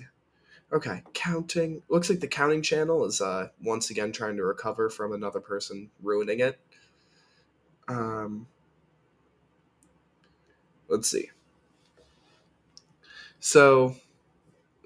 Okay, 0.72 1.02
counting. 1.12 1.82
Looks 1.88 2.10
like 2.10 2.20
the 2.20 2.26
counting 2.26 2.62
channel 2.62 3.04
is 3.04 3.20
uh 3.20 3.48
once 3.62 3.90
again 3.90 4.12
trying 4.12 4.36
to 4.36 4.44
recover 4.44 4.90
from 4.90 5.12
another 5.12 5.40
person 5.40 5.90
ruining 6.02 6.40
it. 6.40 6.58
Um. 7.88 8.46
Let's 10.88 11.10
see. 11.10 11.30
So, 13.46 13.94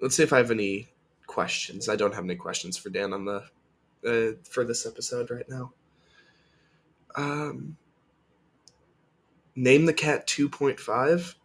let's 0.02 0.16
see 0.16 0.24
if 0.24 0.32
I 0.32 0.38
have 0.38 0.50
any 0.50 0.88
questions. 1.28 1.88
I 1.88 1.94
don't 1.94 2.12
have 2.12 2.24
any 2.24 2.34
questions 2.34 2.76
for 2.76 2.90
Dan 2.90 3.12
on 3.12 3.24
the 3.24 3.44
uh, 4.04 4.32
for 4.42 4.64
this 4.64 4.84
episode 4.84 5.30
right 5.30 5.48
now. 5.48 5.72
Um, 7.14 7.76
name 9.54 9.86
the 9.86 9.92
cat 9.92 10.26
2.5. 10.26 11.36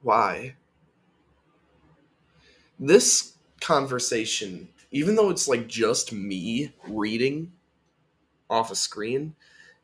Why? 0.00 0.56
This 2.80 3.36
conversation, 3.60 4.70
even 4.90 5.16
though 5.16 5.28
it's 5.28 5.48
like 5.48 5.68
just 5.68 6.14
me 6.14 6.72
reading 6.88 7.52
off 8.48 8.70
a 8.70 8.74
screen, 8.74 9.34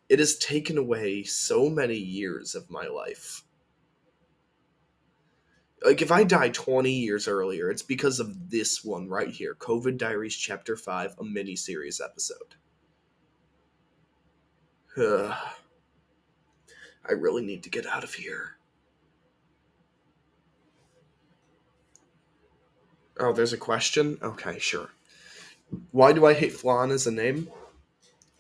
it 0.09 0.19
has 0.19 0.39
taken 0.39 0.79
away 0.79 1.25
so 1.25 1.69
many 1.69 1.99
years 1.99 2.55
of 2.55 2.71
my 2.71 2.87
life 2.87 3.45
like 5.85 6.03
if 6.03 6.11
I 6.11 6.25
die 6.25 6.49
20 6.51 6.91
years 6.91 7.29
earlier, 7.29 7.71
it's 7.71 7.83
because 7.83 8.21
of 8.21 8.51
this 8.51 8.85
one 8.85 9.09
right 9.09 9.31
here, 9.31 9.55
COVID 9.55 9.99
Diaries 9.99 10.37
Chapter 10.37 10.77
5, 10.77 11.17
a 11.21 11.25
mini 11.25 11.57
series 11.57 12.01
episode. 12.01 12.57
Ugh. 14.97 15.35
I 17.09 17.13
really 17.13 17.43
need 17.43 17.63
to 17.63 17.71
get 17.71 17.87
out 17.87 18.05
of 18.05 18.13
here. 18.13 18.59
Oh, 23.19 23.33
there's 23.33 23.55
a 23.55 23.59
question? 23.59 24.19
Okay, 24.23 24.59
sure. 24.59 24.91
Why 25.91 26.13
do 26.13 26.27
I 26.27 26.35
hate 26.35 26.53
Flan 26.53 26.91
as 26.91 27.07
a 27.07 27.11
name? 27.11 27.49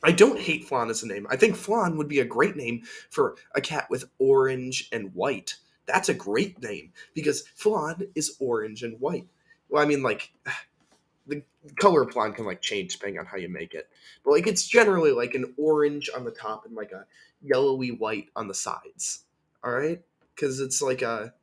I 0.02 0.12
don't 0.12 0.38
hate 0.38 0.64
Flan 0.64 0.90
as 0.90 1.02
a 1.02 1.08
name. 1.08 1.26
I 1.30 1.36
think 1.36 1.56
Flan 1.56 1.96
would 1.96 2.08
be 2.08 2.20
a 2.20 2.26
great 2.26 2.56
name 2.56 2.82
for 3.08 3.36
a 3.54 3.62
cat 3.62 3.86
with 3.88 4.04
orange 4.18 4.88
and 4.92 5.14
white 5.14 5.56
that's 5.88 6.08
a 6.08 6.14
great 6.14 6.62
name 6.62 6.92
because 7.14 7.48
flan 7.56 8.06
is 8.14 8.36
orange 8.38 8.82
and 8.82 9.00
white. 9.00 9.26
Well, 9.68 9.82
I 9.82 9.86
mean, 9.86 10.02
like 10.02 10.30
the 11.26 11.42
color 11.80 12.02
of 12.02 12.12
flan 12.12 12.32
can 12.32 12.44
like 12.44 12.62
change 12.62 12.92
depending 12.92 13.18
on 13.18 13.26
how 13.26 13.38
you 13.38 13.48
make 13.48 13.74
it, 13.74 13.88
but 14.24 14.32
like 14.32 14.46
it's 14.46 14.66
generally 14.66 15.12
like 15.12 15.34
an 15.34 15.54
orange 15.56 16.08
on 16.14 16.24
the 16.24 16.30
top 16.30 16.66
and 16.66 16.76
like 16.76 16.92
a 16.92 17.06
yellowy 17.42 17.90
white 17.90 18.28
on 18.36 18.48
the 18.48 18.54
sides. 18.54 19.24
All 19.64 19.72
right, 19.72 20.00
because 20.34 20.60
it's 20.60 20.80
like 20.80 21.02
a 21.02 21.34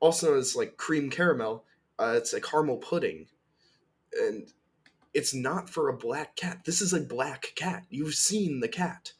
also 0.00 0.30
known 0.30 0.38
as 0.38 0.56
like 0.56 0.76
cream 0.76 1.08
caramel. 1.08 1.64
Uh, 1.98 2.14
it's 2.16 2.32
a 2.32 2.40
caramel 2.40 2.76
pudding, 2.76 3.26
and 4.20 4.48
it's 5.14 5.32
not 5.32 5.70
for 5.70 5.88
a 5.88 5.96
black 5.96 6.36
cat. 6.36 6.62
This 6.64 6.80
is 6.80 6.92
a 6.92 7.00
black 7.00 7.52
cat. 7.54 7.84
You've 7.90 8.14
seen 8.14 8.60
the 8.60 8.68
cat. 8.68 9.12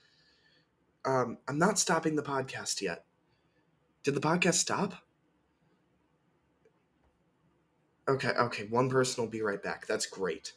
Um, 1.05 1.38
I'm 1.48 1.59
not 1.59 1.78
stopping 1.78 2.16
the 2.16 2.22
podcast 2.22 2.81
yet. 2.81 3.05
Did 4.02 4.14
the 4.14 4.20
podcast 4.20 4.54
stop? 4.54 4.94
Okay, 8.08 8.30
okay, 8.30 8.64
one 8.64 8.90
person 8.90 9.22
will 9.22 9.30
be 9.30 9.42
right 9.42 9.62
back. 9.62 9.86
That's 9.86 10.06
great. 10.06 10.52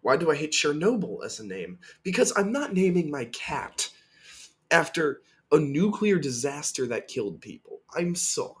Why 0.00 0.16
do 0.16 0.30
I 0.30 0.36
hate 0.36 0.52
Chernobyl 0.52 1.24
as 1.24 1.40
a 1.40 1.46
name? 1.46 1.78
Because 2.02 2.32
I'm 2.36 2.52
not 2.52 2.74
naming 2.74 3.10
my 3.10 3.26
cat 3.26 3.88
after 4.70 5.20
a 5.52 5.58
nuclear 5.58 6.18
disaster 6.18 6.86
that 6.86 7.08
killed 7.08 7.40
people. 7.40 7.80
I'm 7.94 8.14
sorry. 8.14 8.54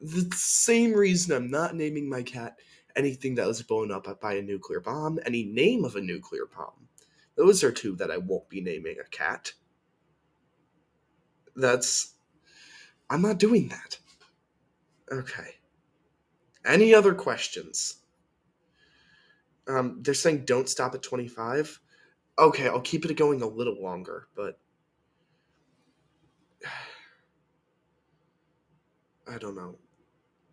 The 0.00 0.30
same 0.34 0.92
reason 0.92 1.34
I'm 1.34 1.50
not 1.50 1.74
naming 1.74 2.08
my 2.08 2.22
cat 2.22 2.56
anything 2.98 3.36
that 3.36 3.46
was 3.46 3.62
blown 3.62 3.92
up 3.92 4.20
by 4.20 4.34
a 4.34 4.42
nuclear 4.42 4.80
bomb, 4.80 5.18
any 5.24 5.44
name 5.44 5.84
of 5.84 5.96
a 5.96 6.00
nuclear 6.00 6.46
bomb. 6.46 6.88
Those 7.36 7.62
are 7.62 7.70
two 7.70 7.94
that 7.96 8.10
I 8.10 8.18
won't 8.18 8.48
be 8.48 8.60
naming 8.60 8.96
a 8.98 9.08
cat. 9.08 9.52
That's 11.54 12.14
I'm 13.10 13.22
not 13.22 13.38
doing 13.38 13.68
that. 13.68 13.98
Okay. 15.10 15.54
Any 16.64 16.94
other 16.94 17.14
questions? 17.14 17.96
Um, 19.66 19.98
they're 20.02 20.14
saying 20.14 20.44
don't 20.44 20.68
stop 20.68 20.94
at 20.94 21.02
25. 21.02 21.80
Okay, 22.38 22.68
I'll 22.68 22.80
keep 22.80 23.04
it 23.04 23.16
going 23.16 23.42
a 23.42 23.46
little 23.46 23.82
longer, 23.82 24.28
but 24.36 24.58
I 29.30 29.38
don't 29.38 29.56
know. 29.56 29.76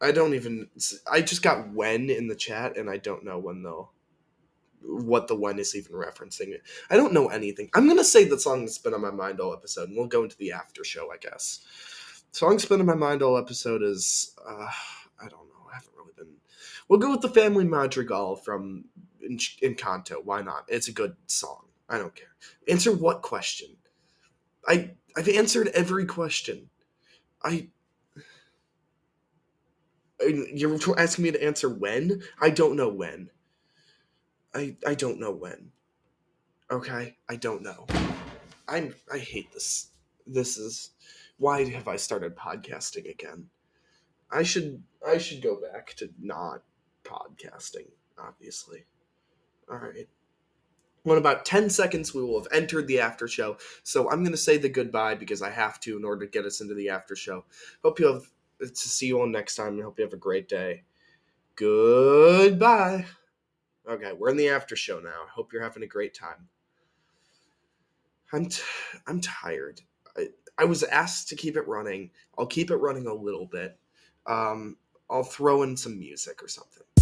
I 0.02 0.12
don't 0.12 0.34
even. 0.34 0.68
I 1.10 1.22
just 1.22 1.42
got 1.42 1.72
when 1.74 2.10
in 2.10 2.28
the 2.28 2.36
chat, 2.36 2.78
and 2.78 2.90
I 2.90 2.98
don't 2.98 3.24
know 3.24 3.40
when 3.40 3.64
they'll. 3.64 3.92
What 4.82 5.28
the 5.28 5.36
when 5.36 5.58
is 5.58 5.76
even 5.76 5.94
referencing. 5.94 6.54
I 6.90 6.98
don't 6.98 7.14
know 7.14 7.28
anything. 7.30 7.70
I'm 7.74 7.88
gonna 7.88 8.04
say 8.04 8.26
the 8.26 8.40
song 8.40 8.66
that's 8.66 8.78
been 8.78 8.94
on 8.94 9.02
my 9.02 9.12
mind 9.12 9.40
all 9.40 9.54
episode, 9.54 9.88
and 9.90 9.98
we'll 9.98 10.08
go 10.08 10.24
into 10.24 10.38
the 10.38 10.52
after 10.52 10.84
show, 10.84 11.12
I 11.12 11.18
guess 11.18 11.66
song 12.36 12.60
spin 12.60 12.82
in 12.82 12.86
my 12.86 12.94
mind 12.94 13.22
all 13.22 13.38
episode 13.38 13.82
is 13.82 14.36
uh, 14.46 14.68
I 15.22 15.30
don't 15.30 15.48
know. 15.48 15.70
I 15.72 15.76
haven't 15.76 15.94
really 15.98 16.12
been. 16.18 16.28
We'll 16.90 17.00
go 17.00 17.12
with 17.12 17.22
the 17.22 17.30
Family 17.30 17.64
Madrigal 17.64 18.36
from 18.36 18.84
Encanto. 19.24 20.16
Why 20.22 20.42
not? 20.42 20.66
It's 20.68 20.90
a 20.90 20.92
good 20.92 21.16
song. 21.28 21.64
I 21.88 21.98
don't 21.98 22.14
care. 22.14 22.36
Answer 22.68 22.92
what 22.92 23.22
question? 23.22 23.70
I 24.68 24.92
I've 25.16 25.30
answered 25.30 25.70
every 25.70 26.06
question. 26.06 26.70
I. 27.42 27.70
You're 30.20 30.78
asking 31.00 31.24
me 31.24 31.32
to 31.32 31.44
answer 31.44 31.70
when? 31.70 32.22
I 32.42 32.50
don't 32.50 32.76
know 32.76 32.90
when. 32.90 33.30
I 34.54 34.76
I 34.86 34.96
don't 34.96 35.22
know 35.22 35.32
when. 35.32 35.72
Okay, 36.70 37.16
I 37.30 37.36
don't 37.38 37.64
know. 37.64 37.88
I'm 38.68 38.94
I 39.12 39.20
hate 39.20 39.54
this. 39.54 39.88
This 40.28 40.58
is 40.58 40.92
why 41.38 41.66
have 41.70 41.88
I 41.88 41.96
started 41.96 42.36
podcasting 42.36 43.10
again? 43.10 43.48
I 44.32 44.44
should 44.44 44.82
I 45.08 45.18
should 45.18 45.42
go 45.42 45.60
back 45.62 45.94
to 45.96 46.10
not 46.20 46.64
podcasting, 47.04 47.88
obviously. 48.18 48.86
All 49.70 49.78
right. 49.78 50.08
Well, 51.04 51.18
in 51.18 51.22
about 51.22 51.46
10 51.46 51.70
seconds, 51.70 52.14
we 52.16 52.24
will 52.24 52.42
have 52.42 52.52
entered 52.52 52.88
the 52.88 53.00
after 53.00 53.28
show. 53.28 53.58
So 53.84 54.10
I'm 54.10 54.24
going 54.24 54.32
to 54.32 54.38
say 54.38 54.58
the 54.58 54.70
goodbye 54.70 55.14
because 55.14 55.44
I 55.44 55.52
have 55.52 55.80
to 55.82 55.98
in 55.98 56.04
order 56.04 56.26
to 56.26 56.32
get 56.32 56.46
us 56.46 56.62
into 56.62 56.74
the 56.74 56.90
after 56.90 57.16
show. 57.16 57.46
Hope 57.84 58.00
you 58.00 58.12
have 58.12 58.24
to 58.60 58.76
see 58.76 59.08
you 59.08 59.20
all 59.20 59.28
next 59.28 59.56
time. 59.56 59.80
I 59.80 59.84
hope 59.84 60.00
you 60.00 60.04
have 60.04 60.14
a 60.14 60.18
great 60.18 60.50
day. 60.50 60.84
Goodbye. 61.56 63.06
Okay, 63.88 64.14
we're 64.14 64.30
in 64.30 64.38
the 64.38 64.50
after 64.50 64.76
show 64.76 65.00
now. 65.00 65.10
I 65.10 65.30
hope 65.32 65.54
you're 65.54 65.62
having 65.62 65.84
a 65.84 65.88
great 65.88 66.16
time. 66.16 66.50
I'm 68.34 68.48
t- 68.48 68.64
I'm 69.06 69.22
tired. 69.22 69.82
I, 70.18 70.28
I 70.58 70.64
was 70.66 70.84
asked 70.84 71.28
to 71.30 71.36
keep 71.36 71.58
it 71.58 71.68
running. 71.68 72.12
I'll 72.38 72.46
keep 72.46 72.72
it 72.72 72.78
running 72.78 73.08
a 73.08 73.14
little 73.14 73.46
bit. 73.46 73.78
Um, 74.26 74.78
I'll 75.10 75.24
throw 75.24 75.64
in 75.64 75.76
some 75.76 76.00
music 76.00 76.42
or 76.42 76.48
something. 76.48 76.84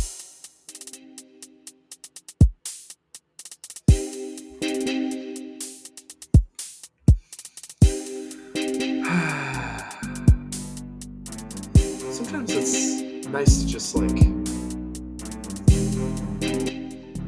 Sometimes 12.12 12.52
it's 12.54 13.28
nice 13.28 13.62
to 13.62 13.68
just 13.68 13.96
like. 13.96 14.10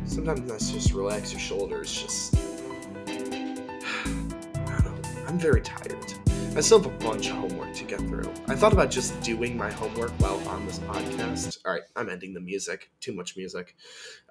Sometimes 0.07 0.41
nice 0.41 0.67
to 0.69 0.73
just 0.73 0.91
relax 0.93 1.31
your 1.31 1.39
shoulders. 1.39 1.93
Just. 1.93 2.54
I'm 5.35 5.41
very 5.41 5.59
tired. 5.59 6.13
I 6.55 6.61
still 6.61 6.81
have 6.81 6.89
a 6.89 6.97
bunch 6.99 7.27
of 7.27 7.35
homework 7.35 7.73
to 7.73 7.83
get 7.83 7.99
through. 7.99 8.31
I 8.47 8.55
thought 8.55 8.71
about 8.71 8.89
just 8.89 9.19
doing 9.19 9.57
my 9.57 9.69
homework 9.69 10.11
while 10.11 10.39
on 10.47 10.65
this 10.65 10.79
podcast. 10.79 11.57
All 11.65 11.73
right, 11.73 11.81
I'm 11.97 12.09
ending 12.09 12.33
the 12.33 12.39
music. 12.39 12.89
Too 13.01 13.11
much 13.13 13.35
music. 13.35 13.75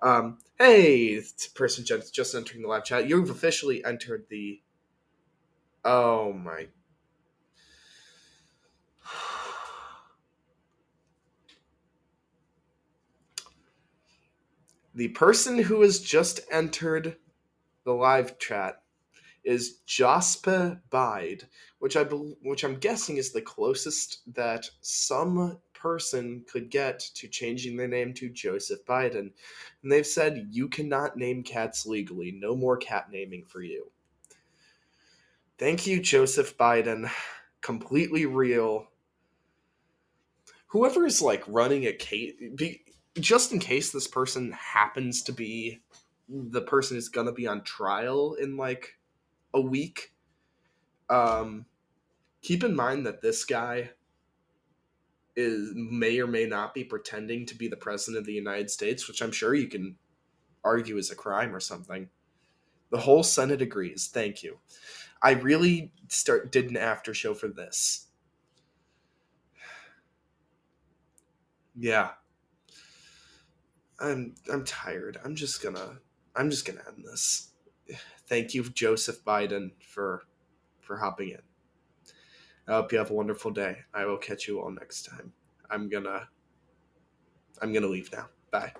Um, 0.01 0.39
hey, 0.59 1.21
person 1.55 1.85
just, 1.85 2.15
just 2.15 2.35
entering 2.35 2.63
the 2.63 2.69
live 2.69 2.85
chat. 2.85 3.07
You've 3.07 3.29
officially 3.29 3.85
entered 3.85 4.25
the. 4.31 4.63
Oh 5.85 6.33
my. 6.33 6.69
The 14.95 15.09
person 15.09 15.59
who 15.59 15.83
has 15.83 16.01
just 16.01 16.41
entered 16.51 17.17
the 17.85 17.93
live 17.93 18.39
chat 18.39 18.84
is 19.45 19.81
Jasper 19.87 20.81
Bide, 20.91 21.45
which 21.79 21.97
I 21.97 22.05
bel 22.05 22.35
which 22.43 22.65
I'm 22.65 22.77
guessing 22.77 23.17
is 23.17 23.33
the 23.33 23.43
closest 23.43 24.23
that 24.35 24.67
some 24.81 25.59
person 25.75 26.45
could 26.51 26.71
get 26.71 26.99
to 26.99 27.29
changing 27.29 27.77
their 27.77 27.89
name 27.89 28.15
to 28.15 28.31
Joseph 28.31 28.85
Biden. 28.87 29.31
And 29.83 29.93
they've 29.93 30.07
said 30.07 30.49
you 30.51 30.69
cannot 30.69 31.17
name 31.17 31.43
cats 31.43 31.85
legally. 31.85 32.33
No 32.33 32.57
more 32.57 32.77
cat 32.77 33.11
naming 33.11 33.45
for 33.45 33.63
you. 33.63 33.91
Thank 35.59 35.87
you, 35.87 36.01
Joseph 36.01 36.57
Biden. 36.57 37.11
Completely 37.61 38.27
real. 38.27 38.89
Whoever 40.69 41.07
is 41.07 41.23
like 41.23 41.45
running 41.47 41.87
a 41.87 41.93
case, 41.93 42.33
be, 42.57 42.83
just 43.21 43.53
in 43.53 43.59
case 43.59 43.93
this 43.93 44.09
person 44.09 44.53
happens 44.53 45.23
to 45.25 45.33
be 45.33 45.81
the 46.29 46.63
person 46.63 46.97
is 46.97 47.09
gonna 47.09 47.33
be 47.33 47.47
on 47.47 47.63
trial 47.63 48.35
in 48.35 48.57
like 48.57 48.95
a 49.55 49.61
week. 49.61 50.13
Um, 51.09 51.67
keep 52.43 52.65
in 52.65 52.77
mind 52.77 53.07
that 53.07 53.23
this 53.23 53.45
guy 53.45 53.91
is 55.37 55.73
may 55.75 56.21
or 56.21 56.27
may 56.27 56.47
not 56.47 56.75
be 56.75 56.85
pretending 56.85 57.47
to 57.47 57.55
be 57.57 57.69
the 57.69 57.77
president 57.77 58.21
of 58.21 58.27
the 58.27 58.33
United 58.33 58.71
States, 58.71 59.09
which 59.09 59.23
I'm 59.23 59.33
sure 59.33 59.55
you 59.55 59.69
can 59.69 59.97
argue 60.63 60.97
is 60.97 61.11
a 61.11 61.17
crime 61.17 61.55
or 61.55 61.61
something. 61.61 62.09
The 62.91 62.99
whole 62.99 63.23
Senate 63.23 63.63
agrees. 63.63 64.09
Thank 64.13 64.43
you. 64.43 64.59
I 65.23 65.33
really 65.33 65.93
start 66.09 66.53
did 66.53 66.71
an 66.71 66.77
after 66.77 67.15
show 67.15 67.35
for 67.35 67.49
this. 67.49 68.07
Yeah. 71.77 72.11
I'm 73.99 74.35
I'm 74.53 74.65
tired. 74.65 75.19
I'm 75.25 75.35
just 75.35 75.63
gonna 75.63 75.99
I'm 76.37 76.51
just 76.51 76.65
gonna 76.67 76.83
end 76.87 77.05
this. 77.05 77.51
Thank 78.27 78.55
you, 78.55 78.65
Joseph 78.65 79.25
Biden, 79.25 79.73
for 79.81 80.23
for 80.81 80.99
hopping 80.99 81.31
in. 81.31 81.43
I 82.67 82.73
hope 82.73 82.93
you 82.93 82.99
have 82.99 83.11
a 83.11 83.15
wonderful 83.15 83.51
day. 83.51 83.79
I 83.93 84.07
will 84.07 84.17
catch 84.19 84.49
you 84.49 84.61
all 84.61 84.71
next 84.71 85.03
time. 85.05 85.33
I'm 85.71 85.89
gonna 85.89 86.29
I'm 87.61 87.73
gonna 87.73 87.87
leave 87.89 88.13
now. 88.13 88.29
Bye. 88.51 88.75